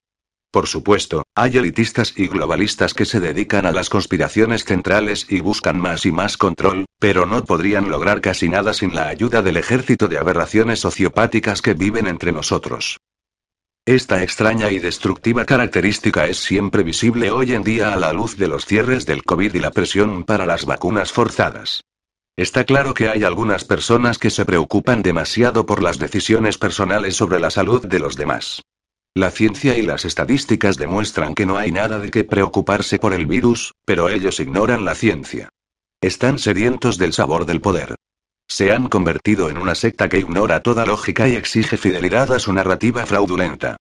Por 0.52 0.68
supuesto, 0.68 1.24
hay 1.34 1.58
elitistas 1.58 2.14
y 2.16 2.28
globalistas 2.28 2.94
que 2.94 3.06
se 3.06 3.20
dedican 3.20 3.66
a 3.66 3.72
las 3.72 3.90
conspiraciones 3.90 4.66
centrales 4.66 5.26
y 5.30 5.40
buscan 5.40 5.80
más 5.80 6.06
y 6.06 6.12
más 6.12 6.38
control, 6.38 6.86
pero 7.00 7.26
no 7.26 7.44
podrían 7.44 7.90
lograr 7.90 8.22
casi 8.22 8.50
nada 8.50 8.76
sin 8.76 8.94
la 8.94 9.08
ayuda 9.08 9.42
del 9.42 9.58
ejército 9.58 10.08
de 10.08 10.20
aberraciones 10.20 10.80
sociopáticas 10.80 11.64
que 11.64 11.74
viven 11.74 12.06
entre 12.06 12.32
nosotros. 12.32 12.98
Esta 13.88 14.22
extraña 14.22 14.70
y 14.70 14.78
destructiva 14.78 15.44
característica 15.46 16.28
es 16.28 16.38
siempre 16.38 16.84
visible 16.84 17.32
hoy 17.32 17.54
en 17.54 17.64
día 17.64 17.94
a 17.94 17.96
la 17.96 18.14
luz 18.14 18.38
de 18.38 18.48
los 18.48 18.68
cierres 18.68 19.08
del 19.08 19.24
COVID 19.24 19.56
y 19.56 19.60
la 19.60 19.72
presión 19.72 20.24
para 20.24 20.46
las 20.46 20.66
vacunas 20.66 21.12
forzadas. 21.12 21.82
Está 22.38 22.64
claro 22.64 22.94
que 22.94 23.10
hay 23.10 23.24
algunas 23.24 23.66
personas 23.66 24.20
que 24.20 24.30
se 24.30 24.46
preocupan 24.46 25.02
demasiado 25.02 25.66
por 25.66 25.82
las 25.82 25.98
decisiones 25.98 26.60
personales 26.60 27.16
sobre 27.16 27.40
la 27.40 27.50
salud 27.50 27.84
de 27.88 27.98
los 27.98 28.16
demás. 28.16 28.62
La 29.16 29.32
ciencia 29.32 29.76
y 29.76 29.82
las 29.82 30.06
estadísticas 30.06 30.78
demuestran 30.78 31.34
que 31.34 31.48
no 31.48 31.58
hay 31.58 31.72
nada 31.72 31.98
de 31.98 32.12
qué 32.12 32.24
preocuparse 32.24 33.00
por 33.00 33.14
el 33.14 33.26
virus, 33.26 33.74
pero 33.84 34.10
ellos 34.10 34.40
ignoran 34.40 34.86
la 34.86 34.94
ciencia. 34.94 35.50
Están 36.02 36.38
sedientos 36.38 37.00
del 37.00 37.14
sabor 37.14 37.48
del 37.48 37.62
poder. 37.62 37.96
Se 38.52 38.74
han 38.74 38.90
convertido 38.90 39.50
en 39.50 39.58
una 39.58 39.76
secta 39.76 40.10
que 40.10 40.20
ignora 40.20 40.62
toda 40.62 40.86
lógica 40.86 41.26
y 41.30 41.38
exige 41.38 41.78
fidelidad 41.78 42.34
a 42.34 42.40
su 42.40 42.52
narrativa 42.52 43.06
fraudulenta. 43.06 43.78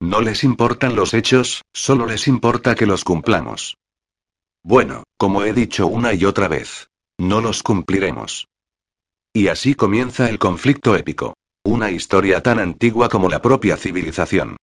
No 0.00 0.20
les 0.20 0.44
importan 0.44 0.94
los 0.94 1.12
hechos, 1.12 1.62
solo 1.72 2.06
les 2.06 2.28
importa 2.28 2.76
que 2.76 2.86
los 2.86 3.02
cumplamos. 3.02 3.78
Bueno, 4.62 5.02
como 5.18 5.42
he 5.42 5.52
dicho 5.52 5.88
una 5.88 6.14
y 6.14 6.24
otra 6.24 6.46
vez, 6.46 6.86
no 7.18 7.40
los 7.40 7.64
cumpliremos. 7.64 8.46
Y 9.34 9.48
así 9.48 9.74
comienza 9.74 10.30
el 10.30 10.38
conflicto 10.38 10.94
épico. 10.94 11.34
Una 11.64 11.90
historia 11.90 12.44
tan 12.44 12.60
antigua 12.60 13.08
como 13.08 13.28
la 13.28 13.42
propia 13.42 13.76
civilización. 13.76 14.56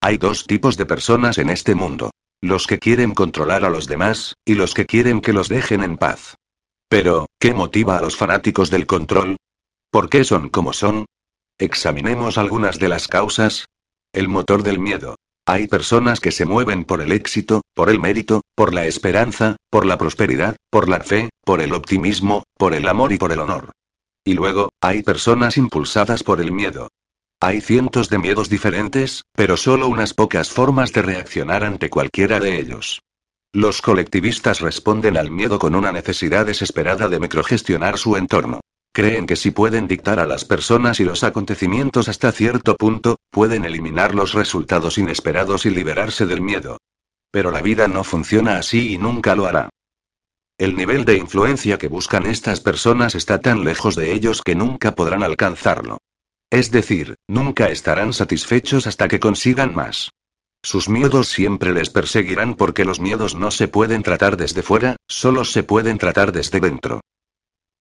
Hay 0.00 0.18
dos 0.18 0.44
tipos 0.48 0.76
de 0.76 0.86
personas 0.86 1.38
en 1.38 1.50
este 1.50 1.76
mundo. 1.76 2.10
Los 2.42 2.66
que 2.66 2.80
quieren 2.80 3.14
controlar 3.14 3.64
a 3.64 3.70
los 3.70 3.86
demás, 3.86 4.34
y 4.44 4.54
los 4.56 4.74
que 4.74 4.86
quieren 4.86 5.20
que 5.20 5.32
los 5.32 5.48
dejen 5.48 5.84
en 5.84 5.98
paz. 5.98 6.34
Pero, 6.88 7.26
¿qué 7.38 7.54
motiva 7.54 7.98
a 7.98 8.02
los 8.02 8.16
fanáticos 8.16 8.70
del 8.70 8.86
control? 8.86 9.36
¿Por 9.90 10.08
qué 10.08 10.24
son 10.24 10.48
como 10.48 10.72
son? 10.72 11.06
Examinemos 11.58 12.38
algunas 12.38 12.78
de 12.78 12.88
las 12.88 13.08
causas. 13.08 13.66
El 14.12 14.28
motor 14.28 14.62
del 14.62 14.78
miedo. 14.78 15.16
Hay 15.46 15.66
personas 15.66 16.20
que 16.20 16.30
se 16.30 16.46
mueven 16.46 16.84
por 16.84 17.02
el 17.02 17.12
éxito, 17.12 17.62
por 17.74 17.90
el 17.90 18.00
mérito, 18.00 18.40
por 18.54 18.72
la 18.72 18.86
esperanza, 18.86 19.56
por 19.70 19.84
la 19.84 19.98
prosperidad, 19.98 20.56
por 20.70 20.88
la 20.88 21.00
fe, 21.00 21.28
por 21.44 21.60
el 21.60 21.74
optimismo, 21.74 22.44
por 22.56 22.74
el 22.74 22.88
amor 22.88 23.12
y 23.12 23.18
por 23.18 23.30
el 23.30 23.40
honor. 23.40 23.72
Y 24.24 24.32
luego, 24.32 24.70
hay 24.80 25.02
personas 25.02 25.58
impulsadas 25.58 26.22
por 26.22 26.40
el 26.40 26.50
miedo. 26.50 26.88
Hay 27.40 27.60
cientos 27.60 28.08
de 28.08 28.18
miedos 28.18 28.48
diferentes, 28.48 29.22
pero 29.34 29.58
solo 29.58 29.86
unas 29.88 30.14
pocas 30.14 30.50
formas 30.50 30.92
de 30.94 31.02
reaccionar 31.02 31.62
ante 31.62 31.90
cualquiera 31.90 32.40
de 32.40 32.58
ellos. 32.58 33.02
Los 33.54 33.82
colectivistas 33.82 34.60
responden 34.60 35.16
al 35.16 35.30
miedo 35.30 35.60
con 35.60 35.76
una 35.76 35.92
necesidad 35.92 36.44
desesperada 36.44 37.08
de 37.08 37.20
microgestionar 37.20 37.98
su 37.98 38.16
entorno. 38.16 38.58
Creen 38.92 39.26
que 39.26 39.36
si 39.36 39.52
pueden 39.52 39.86
dictar 39.86 40.18
a 40.18 40.26
las 40.26 40.44
personas 40.44 40.98
y 40.98 41.04
los 41.04 41.22
acontecimientos 41.22 42.08
hasta 42.08 42.32
cierto 42.32 42.74
punto, 42.74 43.14
pueden 43.30 43.64
eliminar 43.64 44.12
los 44.12 44.32
resultados 44.34 44.98
inesperados 44.98 45.66
y 45.66 45.70
liberarse 45.70 46.26
del 46.26 46.40
miedo. 46.40 46.78
Pero 47.30 47.52
la 47.52 47.62
vida 47.62 47.86
no 47.86 48.02
funciona 48.02 48.58
así 48.58 48.92
y 48.92 48.98
nunca 48.98 49.36
lo 49.36 49.46
hará. 49.46 49.70
El 50.58 50.74
nivel 50.74 51.04
de 51.04 51.16
influencia 51.16 51.78
que 51.78 51.86
buscan 51.86 52.26
estas 52.26 52.58
personas 52.58 53.14
está 53.14 53.38
tan 53.38 53.62
lejos 53.62 53.94
de 53.94 54.14
ellos 54.14 54.42
que 54.42 54.56
nunca 54.56 54.96
podrán 54.96 55.22
alcanzarlo. 55.22 55.98
Es 56.50 56.72
decir, 56.72 57.14
nunca 57.28 57.68
estarán 57.68 58.14
satisfechos 58.14 58.88
hasta 58.88 59.06
que 59.06 59.20
consigan 59.20 59.76
más. 59.76 60.10
Sus 60.64 60.88
miedos 60.88 61.28
siempre 61.28 61.74
les 61.74 61.90
perseguirán 61.90 62.54
porque 62.54 62.86
los 62.86 62.98
miedos 62.98 63.34
no 63.34 63.50
se 63.50 63.68
pueden 63.68 64.02
tratar 64.02 64.38
desde 64.38 64.62
fuera, 64.62 64.96
solo 65.06 65.44
se 65.44 65.62
pueden 65.62 65.98
tratar 65.98 66.32
desde 66.32 66.58
dentro. 66.58 67.02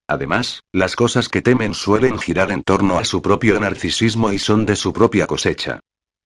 Además, 0.05 0.59
las 0.73 0.97
cosas 0.97 1.29
que 1.29 1.41
temen 1.41 1.75
suelen 1.75 2.19
girar 2.19 2.51
en 2.51 2.61
torno 2.61 2.99
a 2.99 3.05
su 3.05 3.21
propio 3.21 3.57
narcisismo 3.57 4.33
y 4.33 4.37
son 4.37 4.65
de 4.65 4.75
su 4.75 4.91
propia 4.91 5.27
cosecha. 5.27 5.79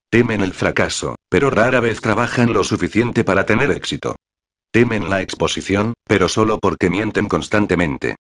Temen 0.10 0.42
el 0.42 0.52
fracaso, 0.52 1.16
pero 1.30 1.52
rara 1.52 1.80
vez 1.80 2.02
trabajan 2.02 2.54
lo 2.54 2.64
suficiente 2.64 3.24
para 3.24 3.46
tener 3.46 3.70
éxito. 3.70 4.16
Temen 4.72 5.12
la 5.12 5.22
exposición, 5.22 5.94
pero 6.06 6.28
solo 6.28 6.58
porque 6.58 6.90
mienten 6.90 7.28
constantemente. 7.28 8.16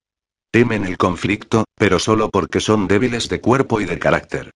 Temen 0.51 0.85
el 0.85 0.97
conflicto, 0.99 1.65
pero 1.75 1.97
solo 1.97 2.29
porque 2.29 2.59
son 2.59 2.87
débiles 2.87 3.29
de 3.29 3.41
cuerpo 3.41 3.81
y 3.81 3.85
de 3.85 3.97
carácter. 3.97 4.51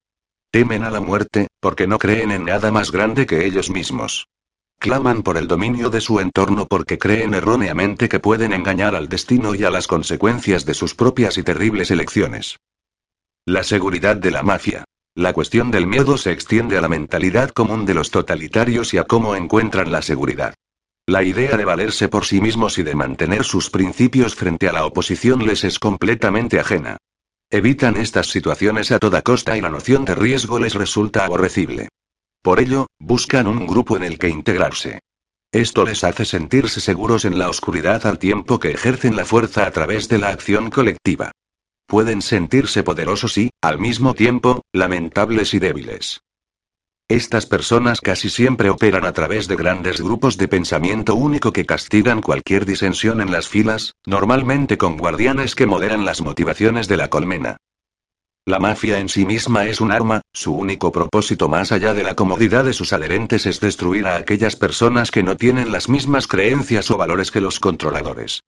Temen 0.51 0.83
a 0.83 0.91
la 0.91 0.99
muerte, 0.99 1.47
porque 1.61 1.87
no 1.87 1.97
creen 1.97 2.29
en 2.29 2.43
nada 2.43 2.71
más 2.71 2.91
grande 2.91 3.25
que 3.25 3.45
ellos 3.45 3.69
mismos. 3.69 4.27
Claman 4.79 5.23
por 5.23 5.37
el 5.37 5.47
dominio 5.47 5.89
de 5.89 6.01
su 6.01 6.19
entorno 6.19 6.65
porque 6.67 6.97
creen 6.97 7.33
erróneamente 7.33 8.09
que 8.09 8.19
pueden 8.19 8.51
engañar 8.51 8.93
al 8.93 9.07
destino 9.07 9.55
y 9.55 9.63
a 9.63 9.69
las 9.69 9.87
consecuencias 9.87 10.65
de 10.65 10.73
sus 10.73 10.93
propias 10.93 11.37
y 11.37 11.43
terribles 11.43 11.89
elecciones. 11.89 12.57
La 13.45 13.63
seguridad 13.63 14.17
de 14.17 14.31
la 14.31 14.43
mafia. 14.43 14.83
La 15.15 15.31
cuestión 15.31 15.71
del 15.71 15.87
miedo 15.87 16.17
se 16.17 16.33
extiende 16.33 16.77
a 16.77 16.81
la 16.81 16.89
mentalidad 16.89 17.51
común 17.51 17.85
de 17.85 17.93
los 17.93 18.11
totalitarios 18.11 18.93
y 18.93 18.97
a 18.97 19.05
cómo 19.05 19.37
encuentran 19.37 19.89
la 19.89 20.01
seguridad. 20.01 20.53
La 21.05 21.23
idea 21.23 21.55
de 21.55 21.63
valerse 21.63 22.09
por 22.09 22.25
sí 22.25 22.41
mismos 22.41 22.77
y 22.77 22.83
de 22.83 22.95
mantener 22.95 23.45
sus 23.45 23.69
principios 23.69 24.35
frente 24.35 24.67
a 24.67 24.73
la 24.73 24.85
oposición 24.85 25.45
les 25.45 25.63
es 25.63 25.79
completamente 25.79 26.59
ajena. 26.59 26.97
Evitan 27.53 27.97
estas 27.97 28.27
situaciones 28.27 28.93
a 28.93 28.99
toda 28.99 29.21
costa 29.21 29.57
y 29.57 29.61
la 29.61 29.69
noción 29.69 30.05
de 30.05 30.15
riesgo 30.15 30.57
les 30.57 30.73
resulta 30.73 31.25
aborrecible. 31.25 31.89
Por 32.41 32.61
ello, 32.61 32.87
buscan 32.97 33.45
un 33.45 33.67
grupo 33.67 33.97
en 33.97 34.03
el 34.03 34.17
que 34.17 34.29
integrarse. 34.29 35.01
Esto 35.51 35.83
les 35.83 36.05
hace 36.05 36.23
sentirse 36.23 36.79
seguros 36.79 37.25
en 37.25 37.37
la 37.37 37.49
oscuridad 37.49 38.07
al 38.07 38.19
tiempo 38.19 38.57
que 38.57 38.71
ejercen 38.71 39.17
la 39.17 39.25
fuerza 39.25 39.65
a 39.65 39.71
través 39.71 40.07
de 40.07 40.17
la 40.17 40.29
acción 40.29 40.69
colectiva. 40.69 41.33
Pueden 41.87 42.21
sentirse 42.21 42.83
poderosos 42.83 43.37
y, 43.37 43.49
al 43.61 43.79
mismo 43.79 44.13
tiempo, 44.13 44.61
lamentables 44.71 45.53
y 45.53 45.59
débiles. 45.59 46.21
Estas 47.11 47.45
personas 47.45 47.99
casi 47.99 48.29
siempre 48.29 48.69
operan 48.69 49.03
a 49.03 49.11
través 49.11 49.49
de 49.49 49.57
grandes 49.57 49.99
grupos 49.99 50.37
de 50.37 50.47
pensamiento 50.47 51.13
único 51.13 51.51
que 51.51 51.65
castigan 51.65 52.21
cualquier 52.21 52.65
disensión 52.65 53.19
en 53.19 53.33
las 53.33 53.49
filas, 53.49 53.95
normalmente 54.05 54.77
con 54.77 54.95
guardianes 54.95 55.53
que 55.53 55.65
moderan 55.65 56.05
las 56.05 56.21
motivaciones 56.21 56.87
de 56.87 56.95
la 56.95 57.09
colmena. 57.09 57.57
La 58.45 58.59
mafia 58.59 58.97
en 58.99 59.09
sí 59.09 59.25
misma 59.25 59.65
es 59.65 59.81
un 59.81 59.91
arma, 59.91 60.21
su 60.31 60.55
único 60.55 60.93
propósito 60.93 61.49
más 61.49 61.73
allá 61.73 61.93
de 61.93 62.03
la 62.03 62.15
comodidad 62.15 62.63
de 62.63 62.71
sus 62.71 62.93
adherentes 62.93 63.45
es 63.45 63.59
destruir 63.59 64.07
a 64.07 64.15
aquellas 64.15 64.55
personas 64.55 65.11
que 65.11 65.21
no 65.21 65.35
tienen 65.35 65.73
las 65.73 65.89
mismas 65.89 66.27
creencias 66.27 66.89
o 66.91 66.97
valores 66.97 67.29
que 67.29 67.41
los 67.41 67.59
controladores. 67.59 68.39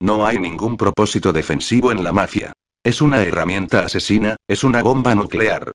No 0.00 0.26
hay 0.26 0.40
ningún 0.40 0.76
propósito 0.76 1.32
defensivo 1.32 1.92
en 1.92 2.02
la 2.02 2.10
mafia. 2.10 2.52
Es 2.82 3.00
una 3.00 3.22
herramienta 3.22 3.84
asesina, 3.84 4.34
es 4.48 4.64
una 4.64 4.82
bomba 4.82 5.14
nuclear. 5.14 5.70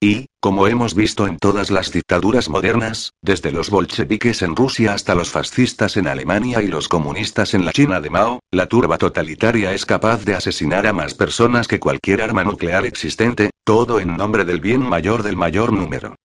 Y, 0.00 0.26
como 0.40 0.66
hemos 0.66 0.94
visto 0.94 1.26
en 1.26 1.38
todas 1.38 1.70
las 1.70 1.90
dictaduras 1.90 2.48
modernas, 2.50 3.12
desde 3.22 3.52
los 3.52 3.70
bolcheviques 3.70 4.42
en 4.42 4.54
Rusia 4.54 4.92
hasta 4.92 5.14
los 5.14 5.30
fascistas 5.30 5.96
en 5.96 6.08
Alemania 6.08 6.60
y 6.62 6.68
los 6.68 6.88
comunistas 6.88 7.54
en 7.54 7.64
la 7.64 7.72
China 7.72 8.00
de 8.00 8.10
Mao, 8.10 8.40
la 8.50 8.66
turba 8.66 8.98
totalitaria 8.98 9.72
es 9.72 9.86
capaz 9.86 10.24
de 10.24 10.34
asesinar 10.34 10.86
a 10.86 10.92
más 10.92 11.14
personas 11.14 11.68
que 11.68 11.80
cualquier 11.80 12.20
arma 12.20 12.44
nuclear 12.44 12.84
existente, 12.84 13.50
todo 13.64 13.98
en 14.00 14.16
nombre 14.16 14.44
del 14.44 14.60
bien 14.60 14.82
mayor 14.82 15.22
del 15.22 15.36
mayor 15.36 15.72
número. 15.72 16.16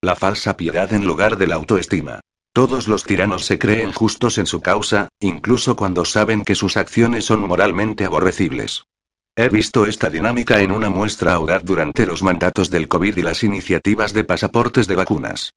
La 0.00 0.14
falsa 0.14 0.56
piedad 0.56 0.92
en 0.92 1.04
lugar 1.04 1.36
de 1.38 1.46
la 1.46 1.56
autoestima. 1.56 2.20
Todos 2.54 2.86
los 2.86 3.04
tiranos 3.04 3.46
se 3.46 3.58
creen 3.58 3.92
justos 3.92 4.36
en 4.36 4.46
su 4.46 4.60
causa, 4.60 5.08
incluso 5.20 5.74
cuando 5.74 6.04
saben 6.04 6.44
que 6.44 6.54
sus 6.54 6.76
acciones 6.76 7.24
son 7.24 7.40
moralmente 7.48 8.04
aborrecibles. 8.04 8.84
He 9.34 9.48
visto 9.48 9.86
esta 9.86 10.10
dinámica 10.10 10.60
en 10.60 10.70
una 10.70 10.90
muestra 10.90 11.32
audaz 11.32 11.64
durante 11.64 12.04
los 12.04 12.22
mandatos 12.22 12.68
del 12.68 12.86
COVID 12.86 13.16
y 13.16 13.22
las 13.22 13.42
iniciativas 13.42 14.12
de 14.12 14.24
pasaportes 14.24 14.86
de 14.86 14.94
vacunas. 14.94 15.54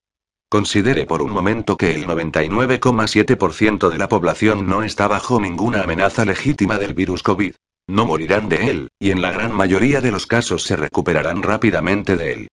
Considere 0.48 1.06
por 1.06 1.22
un 1.22 1.32
momento 1.32 1.76
que 1.76 1.94
el 1.94 2.08
99,7% 2.08 3.90
de 3.90 3.98
la 3.98 4.08
población 4.08 4.66
no 4.66 4.84
está 4.84 5.10
bajo 5.10 5.42
ninguna 5.42 5.82
amenaza 5.82 6.24
legítima 6.24 6.78
del 6.78 6.94
virus 6.94 7.22
COVID. 7.22 7.54
No 7.88 8.06
morirán 8.06 8.48
de 8.48 8.70
él, 8.70 8.88
y 8.98 9.12
en 9.12 9.22
la 9.22 9.32
gran 9.32 9.52
mayoría 9.52 10.00
de 10.00 10.12
los 10.12 10.26
casos 10.26 10.64
se 10.64 10.78
recuperarán 10.78 11.44
rápidamente 11.44 12.16
de 12.16 12.32
él. 12.32 12.48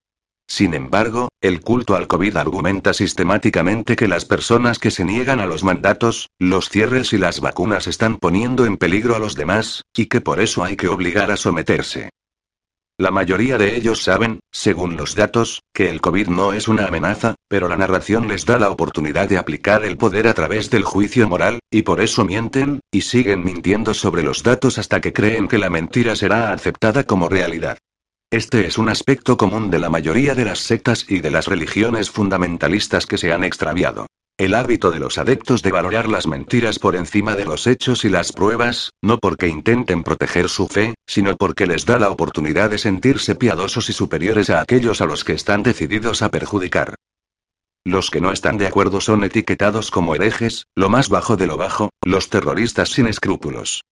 Sin 0.52 0.74
embargo, 0.74 1.30
el 1.40 1.62
culto 1.62 1.96
al 1.96 2.08
COVID 2.08 2.36
argumenta 2.36 2.92
sistemáticamente 2.92 3.96
que 3.96 4.06
las 4.06 4.26
personas 4.26 4.78
que 4.78 4.90
se 4.90 5.02
niegan 5.02 5.40
a 5.40 5.46
los 5.46 5.64
mandatos, 5.64 6.28
los 6.38 6.68
cierres 6.68 7.14
y 7.14 7.16
las 7.16 7.40
vacunas 7.40 7.86
están 7.86 8.18
poniendo 8.18 8.66
en 8.66 8.76
peligro 8.76 9.16
a 9.16 9.18
los 9.18 9.34
demás, 9.34 9.80
y 9.96 10.08
que 10.08 10.20
por 10.20 10.40
eso 10.40 10.62
hay 10.62 10.76
que 10.76 10.88
obligar 10.88 11.30
a 11.30 11.38
someterse. 11.38 12.10
La 12.98 13.10
mayoría 13.10 13.56
de 13.56 13.76
ellos 13.76 14.02
saben, 14.02 14.40
según 14.50 14.98
los 14.98 15.14
datos, 15.14 15.62
que 15.72 15.88
el 15.88 16.02
COVID 16.02 16.28
no 16.28 16.52
es 16.52 16.68
una 16.68 16.84
amenaza, 16.84 17.34
pero 17.48 17.66
la 17.66 17.78
narración 17.78 18.28
les 18.28 18.44
da 18.44 18.58
la 18.58 18.68
oportunidad 18.68 19.30
de 19.30 19.38
aplicar 19.38 19.86
el 19.86 19.96
poder 19.96 20.28
a 20.28 20.34
través 20.34 20.68
del 20.68 20.84
juicio 20.84 21.26
moral, 21.30 21.60
y 21.70 21.80
por 21.80 22.02
eso 22.02 22.26
mienten, 22.26 22.80
y 22.90 23.00
siguen 23.00 23.42
mintiendo 23.42 23.94
sobre 23.94 24.22
los 24.22 24.42
datos 24.42 24.76
hasta 24.76 25.00
que 25.00 25.14
creen 25.14 25.48
que 25.48 25.56
la 25.56 25.70
mentira 25.70 26.14
será 26.14 26.52
aceptada 26.52 27.04
como 27.04 27.30
realidad. 27.30 27.78
Este 28.32 28.66
es 28.66 28.78
un 28.78 28.88
aspecto 28.88 29.36
común 29.36 29.70
de 29.70 29.78
la 29.78 29.90
mayoría 29.90 30.34
de 30.34 30.46
las 30.46 30.60
sectas 30.60 31.04
y 31.06 31.20
de 31.20 31.30
las 31.30 31.48
religiones 31.48 32.10
fundamentalistas 32.10 33.04
que 33.04 33.18
se 33.18 33.30
han 33.30 33.44
extraviado. 33.44 34.06
El 34.38 34.54
hábito 34.54 34.90
de 34.90 35.00
los 35.00 35.18
adeptos 35.18 35.62
de 35.62 35.70
valorar 35.70 36.08
las 36.08 36.26
mentiras 36.26 36.78
por 36.78 36.96
encima 36.96 37.36
de 37.36 37.44
los 37.44 37.66
hechos 37.66 38.06
y 38.06 38.08
las 38.08 38.32
pruebas, 38.32 38.88
no 39.02 39.18
porque 39.18 39.48
intenten 39.48 40.02
proteger 40.02 40.48
su 40.48 40.66
fe, 40.66 40.94
sino 41.06 41.36
porque 41.36 41.66
les 41.66 41.84
da 41.84 41.98
la 41.98 42.08
oportunidad 42.08 42.70
de 42.70 42.78
sentirse 42.78 43.34
piadosos 43.34 43.90
y 43.90 43.92
superiores 43.92 44.48
a 44.48 44.62
aquellos 44.62 45.02
a 45.02 45.04
los 45.04 45.24
que 45.24 45.34
están 45.34 45.62
decididos 45.62 46.22
a 46.22 46.30
perjudicar. 46.30 46.94
Los 47.84 48.08
que 48.08 48.22
no 48.22 48.32
están 48.32 48.56
de 48.56 48.66
acuerdo 48.66 49.02
son 49.02 49.24
etiquetados 49.24 49.90
como 49.90 50.14
herejes, 50.14 50.64
lo 50.74 50.88
más 50.88 51.10
bajo 51.10 51.36
de 51.36 51.48
lo 51.48 51.58
bajo, 51.58 51.90
los 52.02 52.30
terroristas 52.30 52.88
sin 52.88 53.08
escrúpulos. 53.08 53.82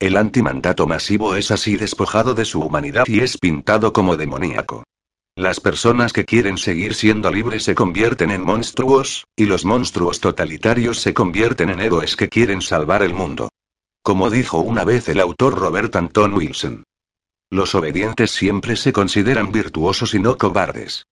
El 0.00 0.16
antimandato 0.16 0.86
masivo 0.86 1.34
es 1.34 1.50
así 1.50 1.76
despojado 1.76 2.34
de 2.34 2.44
su 2.44 2.60
humanidad 2.60 3.04
y 3.08 3.20
es 3.20 3.36
pintado 3.36 3.92
como 3.92 4.16
demoníaco. 4.16 4.84
Las 5.34 5.58
personas 5.58 6.12
que 6.12 6.24
quieren 6.24 6.56
seguir 6.56 6.94
siendo 6.94 7.30
libres 7.32 7.64
se 7.64 7.74
convierten 7.74 8.30
en 8.30 8.42
monstruos, 8.42 9.26
y 9.36 9.46
los 9.46 9.64
monstruos 9.64 10.20
totalitarios 10.20 11.00
se 11.00 11.14
convierten 11.14 11.70
en 11.70 11.80
héroes 11.80 12.16
que 12.16 12.28
quieren 12.28 12.60
salvar 12.62 13.02
el 13.02 13.12
mundo. 13.12 13.48
Como 14.02 14.30
dijo 14.30 14.58
una 14.58 14.84
vez 14.84 15.08
el 15.08 15.20
autor 15.20 15.58
Robert 15.58 15.94
Anton 15.96 16.34
Wilson. 16.34 16.84
Los 17.50 17.74
obedientes 17.74 18.30
siempre 18.30 18.76
se 18.76 18.92
consideran 18.92 19.50
virtuosos 19.50 20.14
y 20.14 20.20
no 20.20 20.38
cobardes. 20.38 21.06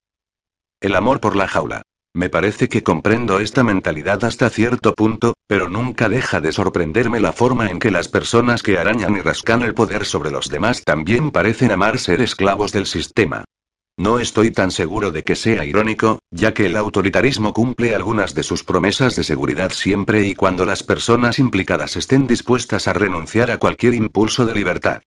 El 0.79 0.95
amor 0.95 1.19
por 1.19 1.35
la 1.35 1.47
jaula. 1.47 1.81
Me 2.17 2.31
parece 2.31 2.67
que 2.67 2.81
comprendo 2.81 3.39
esta 3.39 3.63
mentalidad 3.63 4.25
hasta 4.25 4.49
cierto 4.49 4.95
punto, 4.95 5.35
pero 5.45 5.69
nunca 5.69 6.09
deja 6.09 6.41
de 6.41 6.51
sorprenderme 6.51 7.19
la 7.19 7.31
forma 7.31 7.69
en 7.69 7.77
que 7.77 7.91
las 7.91 8.07
personas 8.07 8.63
que 8.63 8.79
arañan 8.79 9.17
y 9.17 9.21
rascan 9.21 9.61
el 9.61 9.75
poder 9.75 10.03
sobre 10.03 10.31
los 10.31 10.49
demás 10.49 10.81
también 10.83 11.29
parecen 11.29 11.71
amar 11.71 11.99
ser 11.99 12.21
esclavos 12.21 12.71
del 12.71 12.87
sistema. 12.87 13.45
No 13.99 14.17
estoy 14.17 14.49
tan 14.49 14.71
seguro 14.71 15.11
de 15.11 15.21
que 15.21 15.35
sea 15.35 15.63
irónico, 15.63 16.17
ya 16.31 16.55
que 16.55 16.65
el 16.65 16.77
autoritarismo 16.77 17.53
cumple 17.53 17.93
algunas 17.93 18.33
de 18.33 18.41
sus 18.41 18.63
promesas 18.63 19.15
de 19.15 19.23
seguridad 19.23 19.71
siempre 19.71 20.25
y 20.25 20.33
cuando 20.33 20.65
las 20.65 20.81
personas 20.81 21.37
implicadas 21.37 21.97
estén 21.97 22.25
dispuestas 22.25 22.87
a 22.87 22.93
renunciar 22.93 23.51
a 23.51 23.59
cualquier 23.59 23.93
impulso 23.93 24.47
de 24.47 24.55
libertad. 24.55 25.03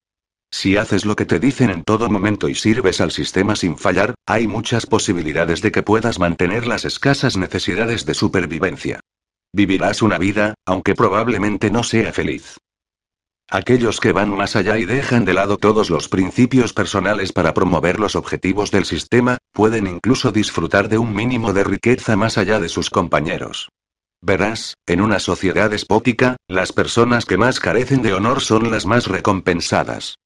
Si 0.50 0.76
haces 0.76 1.04
lo 1.04 1.14
que 1.14 1.26
te 1.26 1.38
dicen 1.38 1.70
en 1.70 1.84
todo 1.84 2.10
momento 2.10 2.48
y 2.48 2.54
sirves 2.54 3.00
al 3.00 3.12
sistema 3.12 3.54
sin 3.54 3.78
fallar, 3.78 4.14
hay 4.26 4.46
muchas 4.48 4.84
posibilidades 4.84 5.62
de 5.62 5.70
que 5.70 5.82
puedas 5.82 6.18
mantener 6.18 6.66
las 6.66 6.84
escasas 6.84 7.36
necesidades 7.36 8.04
de 8.04 8.14
supervivencia. 8.14 9.00
Vivirás 9.52 10.02
una 10.02 10.18
vida, 10.18 10.54
aunque 10.66 10.94
probablemente 10.94 11.70
no 11.70 11.82
sea 11.82 12.12
feliz. 12.12 12.56
Aquellos 13.48 13.98
que 13.98 14.12
van 14.12 14.30
más 14.30 14.54
allá 14.54 14.78
y 14.78 14.84
dejan 14.84 15.24
de 15.24 15.34
lado 15.34 15.56
todos 15.56 15.90
los 15.90 16.08
principios 16.08 16.72
personales 16.72 17.32
para 17.32 17.52
promover 17.52 17.98
los 17.98 18.14
objetivos 18.14 18.70
del 18.70 18.84
sistema, 18.84 19.38
pueden 19.52 19.88
incluso 19.88 20.30
disfrutar 20.30 20.88
de 20.88 20.98
un 20.98 21.12
mínimo 21.12 21.52
de 21.52 21.64
riqueza 21.64 22.16
más 22.16 22.38
allá 22.38 22.60
de 22.60 22.68
sus 22.68 22.90
compañeros. 22.90 23.68
Verás, 24.20 24.74
en 24.86 25.00
una 25.00 25.18
sociedad 25.18 25.70
despótica, 25.70 26.36
las 26.46 26.72
personas 26.72 27.24
que 27.24 27.38
más 27.38 27.58
carecen 27.58 28.02
de 28.02 28.14
honor 28.14 28.40
son 28.40 28.70
las 28.70 28.86
más 28.86 29.06
recompensadas. 29.06 30.16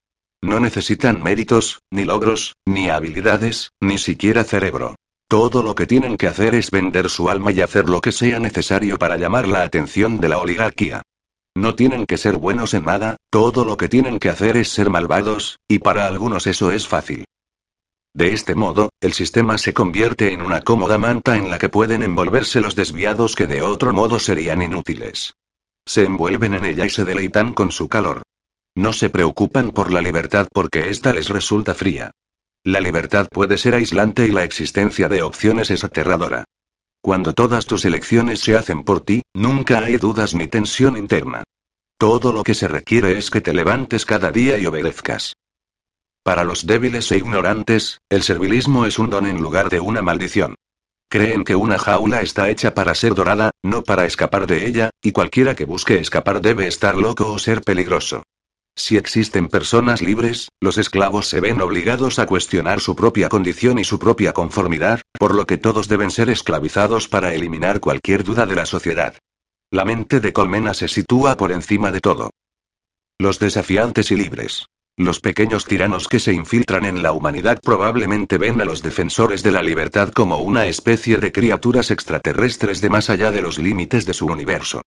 No 0.44 0.60
necesitan 0.60 1.22
méritos, 1.22 1.80
ni 1.90 2.04
logros, 2.04 2.52
ni 2.66 2.90
habilidades, 2.90 3.70
ni 3.80 3.96
siquiera 3.96 4.44
cerebro. 4.44 4.94
Todo 5.26 5.62
lo 5.62 5.74
que 5.74 5.86
tienen 5.86 6.18
que 6.18 6.26
hacer 6.26 6.54
es 6.54 6.70
vender 6.70 7.08
su 7.08 7.30
alma 7.30 7.50
y 7.50 7.62
hacer 7.62 7.88
lo 7.88 8.02
que 8.02 8.12
sea 8.12 8.38
necesario 8.40 8.98
para 8.98 9.16
llamar 9.16 9.48
la 9.48 9.62
atención 9.62 10.20
de 10.20 10.28
la 10.28 10.36
oligarquía. 10.36 11.00
No 11.56 11.74
tienen 11.74 12.04
que 12.04 12.18
ser 12.18 12.36
buenos 12.36 12.74
en 12.74 12.84
nada, 12.84 13.16
todo 13.30 13.64
lo 13.64 13.78
que 13.78 13.88
tienen 13.88 14.18
que 14.18 14.28
hacer 14.28 14.58
es 14.58 14.68
ser 14.68 14.90
malvados, 14.90 15.60
y 15.66 15.78
para 15.78 16.06
algunos 16.06 16.46
eso 16.46 16.70
es 16.72 16.86
fácil. 16.86 17.24
De 18.12 18.34
este 18.34 18.54
modo, 18.54 18.90
el 19.00 19.14
sistema 19.14 19.56
se 19.56 19.72
convierte 19.72 20.34
en 20.34 20.42
una 20.42 20.60
cómoda 20.60 20.98
manta 20.98 21.38
en 21.38 21.50
la 21.50 21.58
que 21.58 21.70
pueden 21.70 22.02
envolverse 22.02 22.60
los 22.60 22.74
desviados 22.74 23.34
que 23.34 23.46
de 23.46 23.62
otro 23.62 23.94
modo 23.94 24.18
serían 24.18 24.60
inútiles. 24.60 25.32
Se 25.86 26.04
envuelven 26.04 26.52
en 26.52 26.66
ella 26.66 26.84
y 26.84 26.90
se 26.90 27.06
deleitan 27.06 27.54
con 27.54 27.72
su 27.72 27.88
calor. 27.88 28.20
No 28.76 28.92
se 28.92 29.08
preocupan 29.08 29.70
por 29.70 29.92
la 29.92 30.00
libertad 30.00 30.48
porque 30.52 30.90
ésta 30.90 31.12
les 31.12 31.28
resulta 31.28 31.74
fría. 31.74 32.10
La 32.64 32.80
libertad 32.80 33.28
puede 33.30 33.56
ser 33.56 33.74
aislante 33.74 34.26
y 34.26 34.32
la 34.32 34.42
existencia 34.42 35.08
de 35.08 35.22
opciones 35.22 35.70
es 35.70 35.84
aterradora. 35.84 36.44
Cuando 37.00 37.34
todas 37.34 37.66
tus 37.66 37.84
elecciones 37.84 38.40
se 38.40 38.56
hacen 38.56 38.82
por 38.82 39.02
ti, 39.02 39.22
nunca 39.34 39.78
hay 39.80 39.98
dudas 39.98 40.34
ni 40.34 40.48
tensión 40.48 40.96
interna. 40.96 41.44
Todo 41.98 42.32
lo 42.32 42.42
que 42.42 42.54
se 42.54 42.66
requiere 42.66 43.16
es 43.16 43.30
que 43.30 43.40
te 43.40 43.52
levantes 43.52 44.04
cada 44.04 44.32
día 44.32 44.58
y 44.58 44.66
obedezcas. 44.66 45.34
Para 46.24 46.42
los 46.42 46.66
débiles 46.66 47.12
e 47.12 47.18
ignorantes, 47.18 47.98
el 48.08 48.22
servilismo 48.22 48.86
es 48.86 48.98
un 48.98 49.10
don 49.10 49.26
en 49.26 49.40
lugar 49.40 49.68
de 49.68 49.78
una 49.78 50.02
maldición. 50.02 50.56
Creen 51.08 51.44
que 51.44 51.54
una 51.54 51.78
jaula 51.78 52.22
está 52.22 52.48
hecha 52.48 52.74
para 52.74 52.94
ser 52.96 53.14
dorada, 53.14 53.50
no 53.62 53.84
para 53.84 54.06
escapar 54.06 54.46
de 54.48 54.66
ella, 54.66 54.90
y 55.00 55.12
cualquiera 55.12 55.54
que 55.54 55.66
busque 55.66 56.00
escapar 56.00 56.40
debe 56.40 56.66
estar 56.66 56.96
loco 56.96 57.30
o 57.30 57.38
ser 57.38 57.62
peligroso. 57.62 58.24
Si 58.76 58.96
existen 58.96 59.48
personas 59.48 60.02
libres, 60.02 60.48
los 60.60 60.78
esclavos 60.78 61.28
se 61.28 61.40
ven 61.40 61.60
obligados 61.60 62.18
a 62.18 62.26
cuestionar 62.26 62.80
su 62.80 62.96
propia 62.96 63.28
condición 63.28 63.78
y 63.78 63.84
su 63.84 63.98
propia 63.98 64.32
conformidad, 64.32 65.00
por 65.18 65.34
lo 65.34 65.46
que 65.46 65.58
todos 65.58 65.86
deben 65.86 66.10
ser 66.10 66.28
esclavizados 66.28 67.08
para 67.08 67.34
eliminar 67.34 67.80
cualquier 67.80 68.24
duda 68.24 68.46
de 68.46 68.56
la 68.56 68.66
sociedad. 68.66 69.14
La 69.70 69.84
mente 69.84 70.20
de 70.20 70.32
Colmena 70.32 70.74
se 70.74 70.88
sitúa 70.88 71.36
por 71.36 71.52
encima 71.52 71.92
de 71.92 72.00
todo. 72.00 72.30
Los 73.18 73.38
desafiantes 73.38 74.10
y 74.10 74.16
libres. 74.16 74.66
Los 74.96 75.20
pequeños 75.20 75.64
tiranos 75.64 76.06
que 76.06 76.20
se 76.20 76.32
infiltran 76.32 76.84
en 76.84 77.02
la 77.02 77.12
humanidad 77.12 77.60
probablemente 77.60 78.38
ven 78.38 78.60
a 78.60 78.64
los 78.64 78.82
defensores 78.82 79.42
de 79.42 79.50
la 79.50 79.62
libertad 79.62 80.10
como 80.10 80.38
una 80.38 80.66
especie 80.66 81.16
de 81.16 81.32
criaturas 81.32 81.90
extraterrestres 81.90 82.80
de 82.80 82.90
más 82.90 83.10
allá 83.10 83.30
de 83.30 83.42
los 83.42 83.58
límites 83.58 84.04
de 84.06 84.14
su 84.14 84.26
universo. 84.26 84.82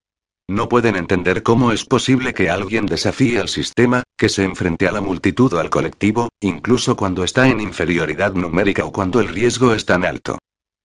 No 0.50 0.70
pueden 0.70 0.96
entender 0.96 1.44
cómo 1.44 1.74
es 1.74 1.84
posible 1.84 2.34
que 2.34 2.50
alguien 2.50 2.86
desafíe 2.86 3.40
al 3.40 3.50
sistema, 3.50 4.04
que 4.18 4.30
se 4.30 4.46
enfrente 4.46 4.88
a 4.88 4.94
la 4.94 5.02
multitud 5.02 5.52
o 5.52 5.60
al 5.60 5.70
colectivo, 5.70 6.30
incluso 6.40 6.96
cuando 6.96 7.26
está 7.26 7.50
en 7.50 7.60
inferioridad 7.60 8.34
numérica 8.34 8.86
o 8.86 8.94
cuando 8.94 9.20
el 9.20 9.28
riesgo 9.28 9.74
es 9.74 9.86
tan 9.86 10.06
alto. 10.06 10.38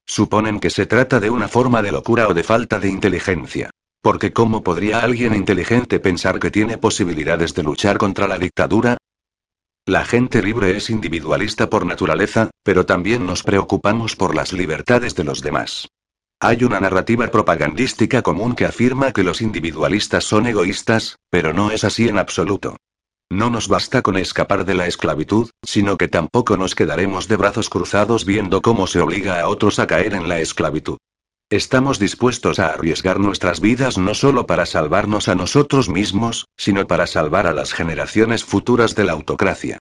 Suponen 0.05 0.59
que 0.59 0.71
se 0.71 0.87
trata 0.87 1.21
de 1.21 1.31
una 1.31 1.47
forma 1.47 1.81
de 1.81 1.93
locura 1.93 2.27
o 2.27 2.35
de 2.35 2.43
falta 2.43 2.81
de 2.81 2.89
inteligencia. 2.89 3.71
Porque 4.03 4.33
¿cómo 4.33 4.65
podría 4.65 4.99
alguien 4.99 5.33
inteligente 5.33 6.01
pensar 6.01 6.41
que 6.41 6.51
tiene 6.51 6.77
posibilidades 6.77 7.55
de 7.55 7.63
luchar 7.63 7.99
contra 7.99 8.27
la 8.27 8.39
dictadura? 8.39 8.97
La 9.87 10.05
gente 10.05 10.43
libre 10.43 10.77
es 10.77 10.91
individualista 10.91 11.71
por 11.71 11.87
naturaleza, 11.87 12.51
pero 12.65 12.85
también 12.85 13.27
nos 13.27 13.45
preocupamos 13.45 14.17
por 14.17 14.35
las 14.35 14.53
libertades 14.53 15.15
de 15.15 15.23
los 15.23 15.41
demás. 15.41 15.89
Hay 16.45 16.65
una 16.65 16.81
narrativa 16.81 17.29
propagandística 17.29 18.21
común 18.21 18.57
que 18.57 18.65
afirma 18.65 19.13
que 19.13 19.23
los 19.23 19.41
individualistas 19.41 20.25
son 20.25 20.49
egoístas, 20.49 21.21
pero 21.31 21.53
no 21.53 21.71
es 21.71 21.85
así 21.85 22.09
en 22.09 22.19
absoluto. 22.19 22.79
No 23.31 23.49
nos 23.49 23.69
basta 23.69 24.03
con 24.03 24.17
escapar 24.17 24.65
de 24.65 24.75
la 24.75 24.89
esclavitud, 24.89 25.51
sino 25.65 25.97
que 25.97 26.09
tampoco 26.09 26.57
nos 26.57 26.75
quedaremos 26.75 27.29
de 27.29 27.37
brazos 27.37 27.71
cruzados 27.71 28.25
viendo 28.25 28.61
cómo 28.61 28.89
se 28.89 28.99
obliga 28.99 29.41
a 29.41 29.47
otros 29.47 29.79
a 29.79 29.87
caer 29.87 30.15
en 30.15 30.29
la 30.29 30.41
esclavitud. 30.41 30.99
Estamos 31.49 32.01
dispuestos 32.01 32.59
a 32.59 32.71
arriesgar 32.71 33.21
nuestras 33.21 33.61
vidas 33.61 33.97
no 33.97 34.13
solo 34.13 34.45
para 34.45 34.67
salvarnos 34.67 35.29
a 35.29 35.37
nosotros 35.37 35.89
mismos, 35.89 36.47
sino 36.57 36.89
para 36.89 37.07
salvar 37.07 37.47
a 37.47 37.53
las 37.53 37.73
generaciones 37.73 38.45
futuras 38.45 38.97
de 38.97 39.05
la 39.05 39.13
autocracia. 39.13 39.79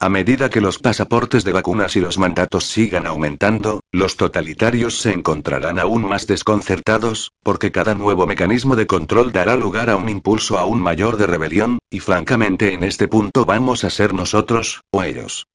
A 0.00 0.08
medida 0.08 0.50
que 0.50 0.60
los 0.60 0.78
pasaportes 0.78 1.44
de 1.44 1.52
vacunas 1.52 1.96
y 1.96 2.00
los 2.00 2.18
mandatos 2.18 2.64
sigan 2.64 3.06
aumentando, 3.06 3.80
los 3.92 4.16
totalitarios 4.16 4.98
se 4.98 5.12
encontrarán 5.12 5.78
aún 5.78 6.06
más 6.06 6.26
desconcertados, 6.26 7.30
porque 7.42 7.70
cada 7.70 7.94
nuevo 7.94 8.26
mecanismo 8.26 8.76
de 8.76 8.86
control 8.86 9.32
dará 9.32 9.56
lugar 9.56 9.90
a 9.90 9.96
un 9.96 10.08
impulso 10.08 10.58
aún 10.58 10.80
mayor 10.80 11.16
de 11.16 11.26
rebelión, 11.26 11.78
y 11.90 12.00
francamente 12.00 12.74
en 12.74 12.82
este 12.82 13.08
punto 13.08 13.44
vamos 13.44 13.84
a 13.84 13.90
ser 13.90 14.14
nosotros, 14.14 14.82
o 14.90 15.02
ellos. 15.02 15.46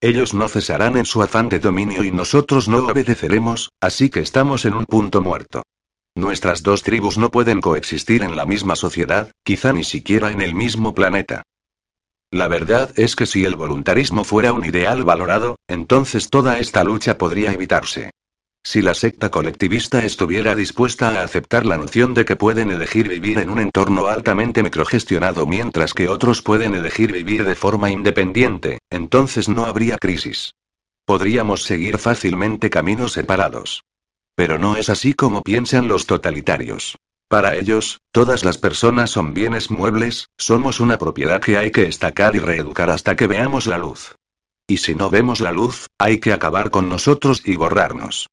Ellos 0.00 0.32
no 0.32 0.48
cesarán 0.48 0.96
en 0.96 1.04
su 1.04 1.22
afán 1.22 1.50
de 1.50 1.58
dominio 1.58 2.04
y 2.04 2.10
nosotros 2.10 2.68
no 2.68 2.78
obedeceremos, 2.78 3.70
así 3.82 4.08
que 4.08 4.20
estamos 4.20 4.64
en 4.64 4.74
un 4.74 4.86
punto 4.86 5.20
muerto. 5.20 5.62
Nuestras 6.14 6.62
dos 6.62 6.82
tribus 6.82 7.18
no 7.18 7.30
pueden 7.30 7.60
coexistir 7.60 8.22
en 8.22 8.34
la 8.34 8.46
misma 8.46 8.76
sociedad, 8.76 9.30
quizá 9.44 9.72
ni 9.72 9.84
siquiera 9.84 10.30
en 10.30 10.40
el 10.40 10.54
mismo 10.54 10.94
planeta. 10.94 11.42
La 12.32 12.46
verdad 12.46 12.92
es 12.96 13.16
que 13.16 13.26
si 13.26 13.44
el 13.44 13.56
voluntarismo 13.56 14.22
fuera 14.22 14.52
un 14.52 14.64
ideal 14.64 15.02
valorado, 15.02 15.56
entonces 15.66 16.30
toda 16.30 16.60
esta 16.60 16.84
lucha 16.84 17.18
podría 17.18 17.52
evitarse. 17.52 18.10
Si 18.62 18.82
la 18.82 18.94
secta 18.94 19.30
colectivista 19.30 20.04
estuviera 20.04 20.54
dispuesta 20.54 21.08
a 21.08 21.24
aceptar 21.24 21.66
la 21.66 21.76
noción 21.76 22.14
de 22.14 22.24
que 22.24 22.36
pueden 22.36 22.70
elegir 22.70 23.08
vivir 23.08 23.38
en 23.38 23.50
un 23.50 23.58
entorno 23.58 24.06
altamente 24.06 24.62
microgestionado 24.62 25.46
mientras 25.46 25.92
que 25.92 26.08
otros 26.08 26.42
pueden 26.42 26.74
elegir 26.74 27.10
vivir 27.10 27.44
de 27.44 27.54
forma 27.56 27.90
independiente, 27.90 28.78
entonces 28.90 29.48
no 29.48 29.64
habría 29.64 29.98
crisis. 29.98 30.52
Podríamos 31.06 31.64
seguir 31.64 31.98
fácilmente 31.98 32.70
caminos 32.70 33.12
separados. 33.12 33.82
Pero 34.36 34.58
no 34.58 34.76
es 34.76 34.88
así 34.88 35.14
como 35.14 35.42
piensan 35.42 35.88
los 35.88 36.06
totalitarios. 36.06 36.96
Para 37.30 37.54
ellos, 37.54 38.00
todas 38.10 38.44
las 38.44 38.58
personas 38.58 39.10
son 39.10 39.34
bienes 39.34 39.70
muebles, 39.70 40.30
somos 40.36 40.80
una 40.80 40.98
propiedad 40.98 41.40
que 41.40 41.56
hay 41.56 41.70
que 41.70 41.84
estacar 41.84 42.34
y 42.34 42.40
reeducar 42.40 42.90
hasta 42.90 43.14
que 43.14 43.28
veamos 43.28 43.68
la 43.68 43.78
luz. 43.78 44.16
Y 44.66 44.78
si 44.78 44.96
no 44.96 45.10
vemos 45.10 45.38
la 45.38 45.52
luz, 45.52 45.86
hay 45.96 46.18
que 46.18 46.32
acabar 46.32 46.72
con 46.72 46.88
nosotros 46.88 47.42
y 47.44 47.54
borrarnos. 47.54 48.30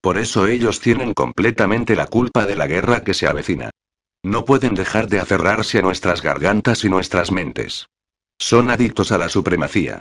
Por 0.00 0.16
eso 0.16 0.46
ellos 0.46 0.78
tienen 0.78 1.12
completamente 1.12 1.96
la 1.96 2.06
culpa 2.06 2.46
de 2.46 2.54
la 2.54 2.68
guerra 2.68 3.02
que 3.02 3.14
se 3.14 3.26
avecina. 3.26 3.70
No 4.22 4.44
pueden 4.44 4.76
dejar 4.76 5.08
de 5.08 5.18
aferrarse 5.18 5.80
a 5.80 5.82
nuestras 5.82 6.22
gargantas 6.22 6.84
y 6.84 6.88
nuestras 6.88 7.32
mentes. 7.32 7.86
Son 8.38 8.70
adictos 8.70 9.10
a 9.10 9.18
la 9.18 9.28
supremacía. 9.28 9.98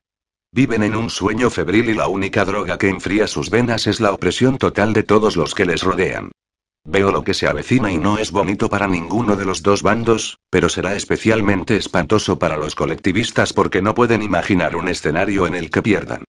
Viven 0.51 0.84
en 0.84 0.95
un 0.95 1.09
sueño 1.09 1.49
febril 1.49 1.89
y 1.89 1.95
la 1.95 2.07
única 2.07 2.45
droga 2.45 2.78
que 2.78 2.89
enfría 2.89 3.26
sus 3.26 3.49
venas 3.49 3.88
es 3.88 3.99
la 3.99 4.11
opresión 4.11 4.59
total 4.59 4.93
de 4.93 5.01
todos 5.01 5.36
los 5.36 5.55
que 5.55 5.66
les 5.66 5.82
rodean. 5.82 6.30
Veo 6.86 7.12
lo 7.12 7.24
que 7.24 7.34
se 7.34 7.48
avecina 7.48 7.92
y 7.92 7.98
no 7.98 8.18
es 8.18 8.32
bonito 8.32 8.70
para 8.70 8.88
ninguno 8.88 9.38
de 9.38 9.46
los 9.46 9.64
dos 9.64 9.84
bandos, 9.84 10.40
pero 10.50 10.68
será 10.68 10.96
especialmente 10.96 11.78
espantoso 11.78 12.38
para 12.38 12.58
los 12.58 12.76
colectivistas 12.76 13.54
porque 13.54 13.82
no 13.82 13.96
pueden 13.96 14.22
imaginar 14.22 14.76
un 14.76 14.90
escenario 14.90 15.48
en 15.48 15.56
el 15.56 15.70
que 15.70 15.82
pierdan. 15.82 16.26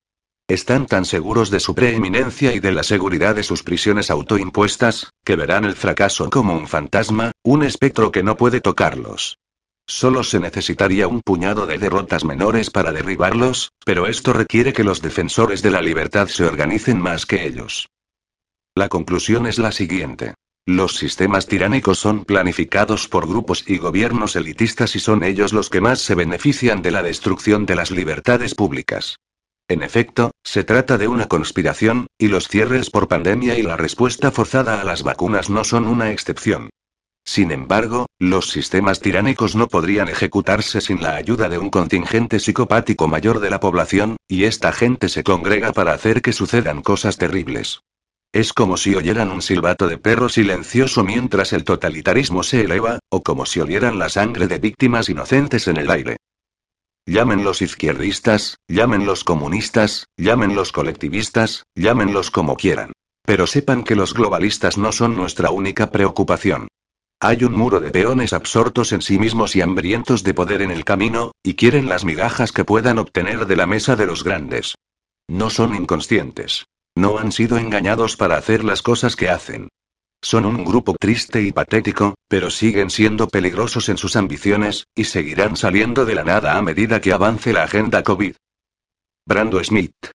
Están 0.46 0.86
tan 0.86 1.06
seguros 1.06 1.50
de 1.50 1.58
su 1.58 1.74
preeminencia 1.74 2.54
y 2.54 2.60
de 2.60 2.70
la 2.70 2.82
seguridad 2.82 3.34
de 3.34 3.42
sus 3.42 3.62
prisiones 3.62 4.10
autoimpuestas, 4.10 5.10
que 5.24 5.36
verán 5.36 5.64
el 5.64 5.74
fracaso 5.74 6.30
como 6.30 6.54
un 6.54 6.68
fantasma, 6.68 7.32
un 7.42 7.64
espectro 7.64 8.12
que 8.12 8.22
no 8.22 8.36
puede 8.36 8.60
tocarlos. 8.60 9.38
Solo 9.86 10.22
se 10.22 10.38
necesitaría 10.38 11.08
un 11.08 11.20
puñado 11.20 11.66
de 11.66 11.78
derrotas 11.78 12.24
menores 12.24 12.70
para 12.70 12.92
derribarlos, 12.92 13.72
pero 13.84 14.06
esto 14.06 14.32
requiere 14.32 14.72
que 14.72 14.84
los 14.84 15.02
defensores 15.02 15.62
de 15.62 15.70
la 15.70 15.82
libertad 15.82 16.28
se 16.28 16.44
organicen 16.44 17.00
más 17.00 17.26
que 17.26 17.46
ellos. 17.46 17.88
La 18.76 18.88
conclusión 18.88 19.46
es 19.46 19.58
la 19.58 19.72
siguiente. 19.72 20.34
Los 20.66 20.96
sistemas 20.96 21.46
tiránicos 21.46 21.98
son 21.98 22.24
planificados 22.24 23.06
por 23.06 23.28
grupos 23.28 23.64
y 23.66 23.76
gobiernos 23.76 24.34
elitistas 24.34 24.96
y 24.96 24.98
son 24.98 25.22
ellos 25.22 25.52
los 25.52 25.68
que 25.68 25.82
más 25.82 26.00
se 26.00 26.14
benefician 26.14 26.80
de 26.80 26.90
la 26.90 27.02
destrucción 27.02 27.66
de 27.66 27.74
las 27.74 27.90
libertades 27.90 28.54
públicas. 28.54 29.18
En 29.68 29.82
efecto, 29.82 30.30
se 30.42 30.64
trata 30.64 30.96
de 30.96 31.06
una 31.06 31.28
conspiración, 31.28 32.06
y 32.16 32.28
los 32.28 32.48
cierres 32.48 32.88
por 32.88 33.08
pandemia 33.08 33.58
y 33.58 33.62
la 33.62 33.76
respuesta 33.76 34.30
forzada 34.30 34.80
a 34.80 34.84
las 34.84 35.02
vacunas 35.02 35.50
no 35.50 35.64
son 35.64 35.86
una 35.86 36.10
excepción. 36.12 36.70
Sin 37.26 37.50
embargo, 37.50 38.06
los 38.18 38.48
sistemas 38.48 39.00
tiránicos 39.00 39.56
no 39.56 39.68
podrían 39.68 40.08
ejecutarse 40.08 40.80
sin 40.80 41.02
la 41.02 41.16
ayuda 41.16 41.50
de 41.50 41.58
un 41.58 41.68
contingente 41.68 42.40
psicopático 42.40 43.06
mayor 43.06 43.40
de 43.40 43.50
la 43.50 43.60
población, 43.60 44.16
y 44.28 44.44
esta 44.44 44.72
gente 44.72 45.10
se 45.10 45.24
congrega 45.24 45.74
para 45.74 45.92
hacer 45.92 46.22
que 46.22 46.32
sucedan 46.32 46.80
cosas 46.80 47.18
terribles. 47.18 47.80
Es 48.34 48.52
como 48.52 48.76
si 48.76 48.96
oyeran 48.96 49.30
un 49.30 49.42
silbato 49.42 49.86
de 49.86 49.96
perro 49.96 50.28
silencioso 50.28 51.04
mientras 51.04 51.52
el 51.52 51.62
totalitarismo 51.62 52.42
se 52.42 52.62
eleva, 52.62 52.98
o 53.08 53.22
como 53.22 53.46
si 53.46 53.60
olieran 53.60 54.00
la 54.00 54.08
sangre 54.08 54.48
de 54.48 54.58
víctimas 54.58 55.08
inocentes 55.08 55.68
en 55.68 55.76
el 55.76 55.88
aire. 55.88 56.16
Llámenlos 57.06 57.62
izquierdistas, 57.62 58.56
llámenlos 58.66 59.22
comunistas, 59.22 60.06
llámenlos 60.16 60.72
colectivistas, 60.72 61.62
llámenlos 61.76 62.32
como 62.32 62.56
quieran. 62.56 62.90
Pero 63.24 63.46
sepan 63.46 63.84
que 63.84 63.94
los 63.94 64.14
globalistas 64.14 64.78
no 64.78 64.90
son 64.90 65.14
nuestra 65.14 65.50
única 65.50 65.92
preocupación. 65.92 66.66
Hay 67.20 67.44
un 67.44 67.52
muro 67.52 67.78
de 67.78 67.92
peones 67.92 68.32
absortos 68.32 68.90
en 68.90 69.02
sí 69.02 69.16
mismos 69.16 69.54
y 69.54 69.60
hambrientos 69.60 70.24
de 70.24 70.34
poder 70.34 70.60
en 70.60 70.72
el 70.72 70.84
camino, 70.84 71.30
y 71.44 71.54
quieren 71.54 71.88
las 71.88 72.04
migajas 72.04 72.50
que 72.50 72.64
puedan 72.64 72.98
obtener 72.98 73.46
de 73.46 73.54
la 73.54 73.68
mesa 73.68 73.94
de 73.94 74.06
los 74.06 74.24
grandes. 74.24 74.74
No 75.28 75.50
son 75.50 75.76
inconscientes. 75.76 76.66
No 76.96 77.18
han 77.18 77.32
sido 77.32 77.58
engañados 77.58 78.16
para 78.16 78.36
hacer 78.36 78.64
las 78.64 78.82
cosas 78.82 79.16
que 79.16 79.28
hacen. 79.28 79.68
Son 80.22 80.46
un 80.46 80.64
grupo 80.64 80.94
triste 80.98 81.42
y 81.42 81.52
patético, 81.52 82.14
pero 82.28 82.50
siguen 82.50 82.88
siendo 82.88 83.28
peligrosos 83.28 83.88
en 83.88 83.98
sus 83.98 84.16
ambiciones, 84.16 84.86
y 84.94 85.04
seguirán 85.04 85.56
saliendo 85.56 86.06
de 86.06 86.14
la 86.14 86.24
nada 86.24 86.56
a 86.56 86.62
medida 86.62 87.00
que 87.00 87.12
avance 87.12 87.52
la 87.52 87.64
agenda 87.64 88.02
COVID. 88.02 88.36
Brando 89.26 89.62
Smith 89.62 89.94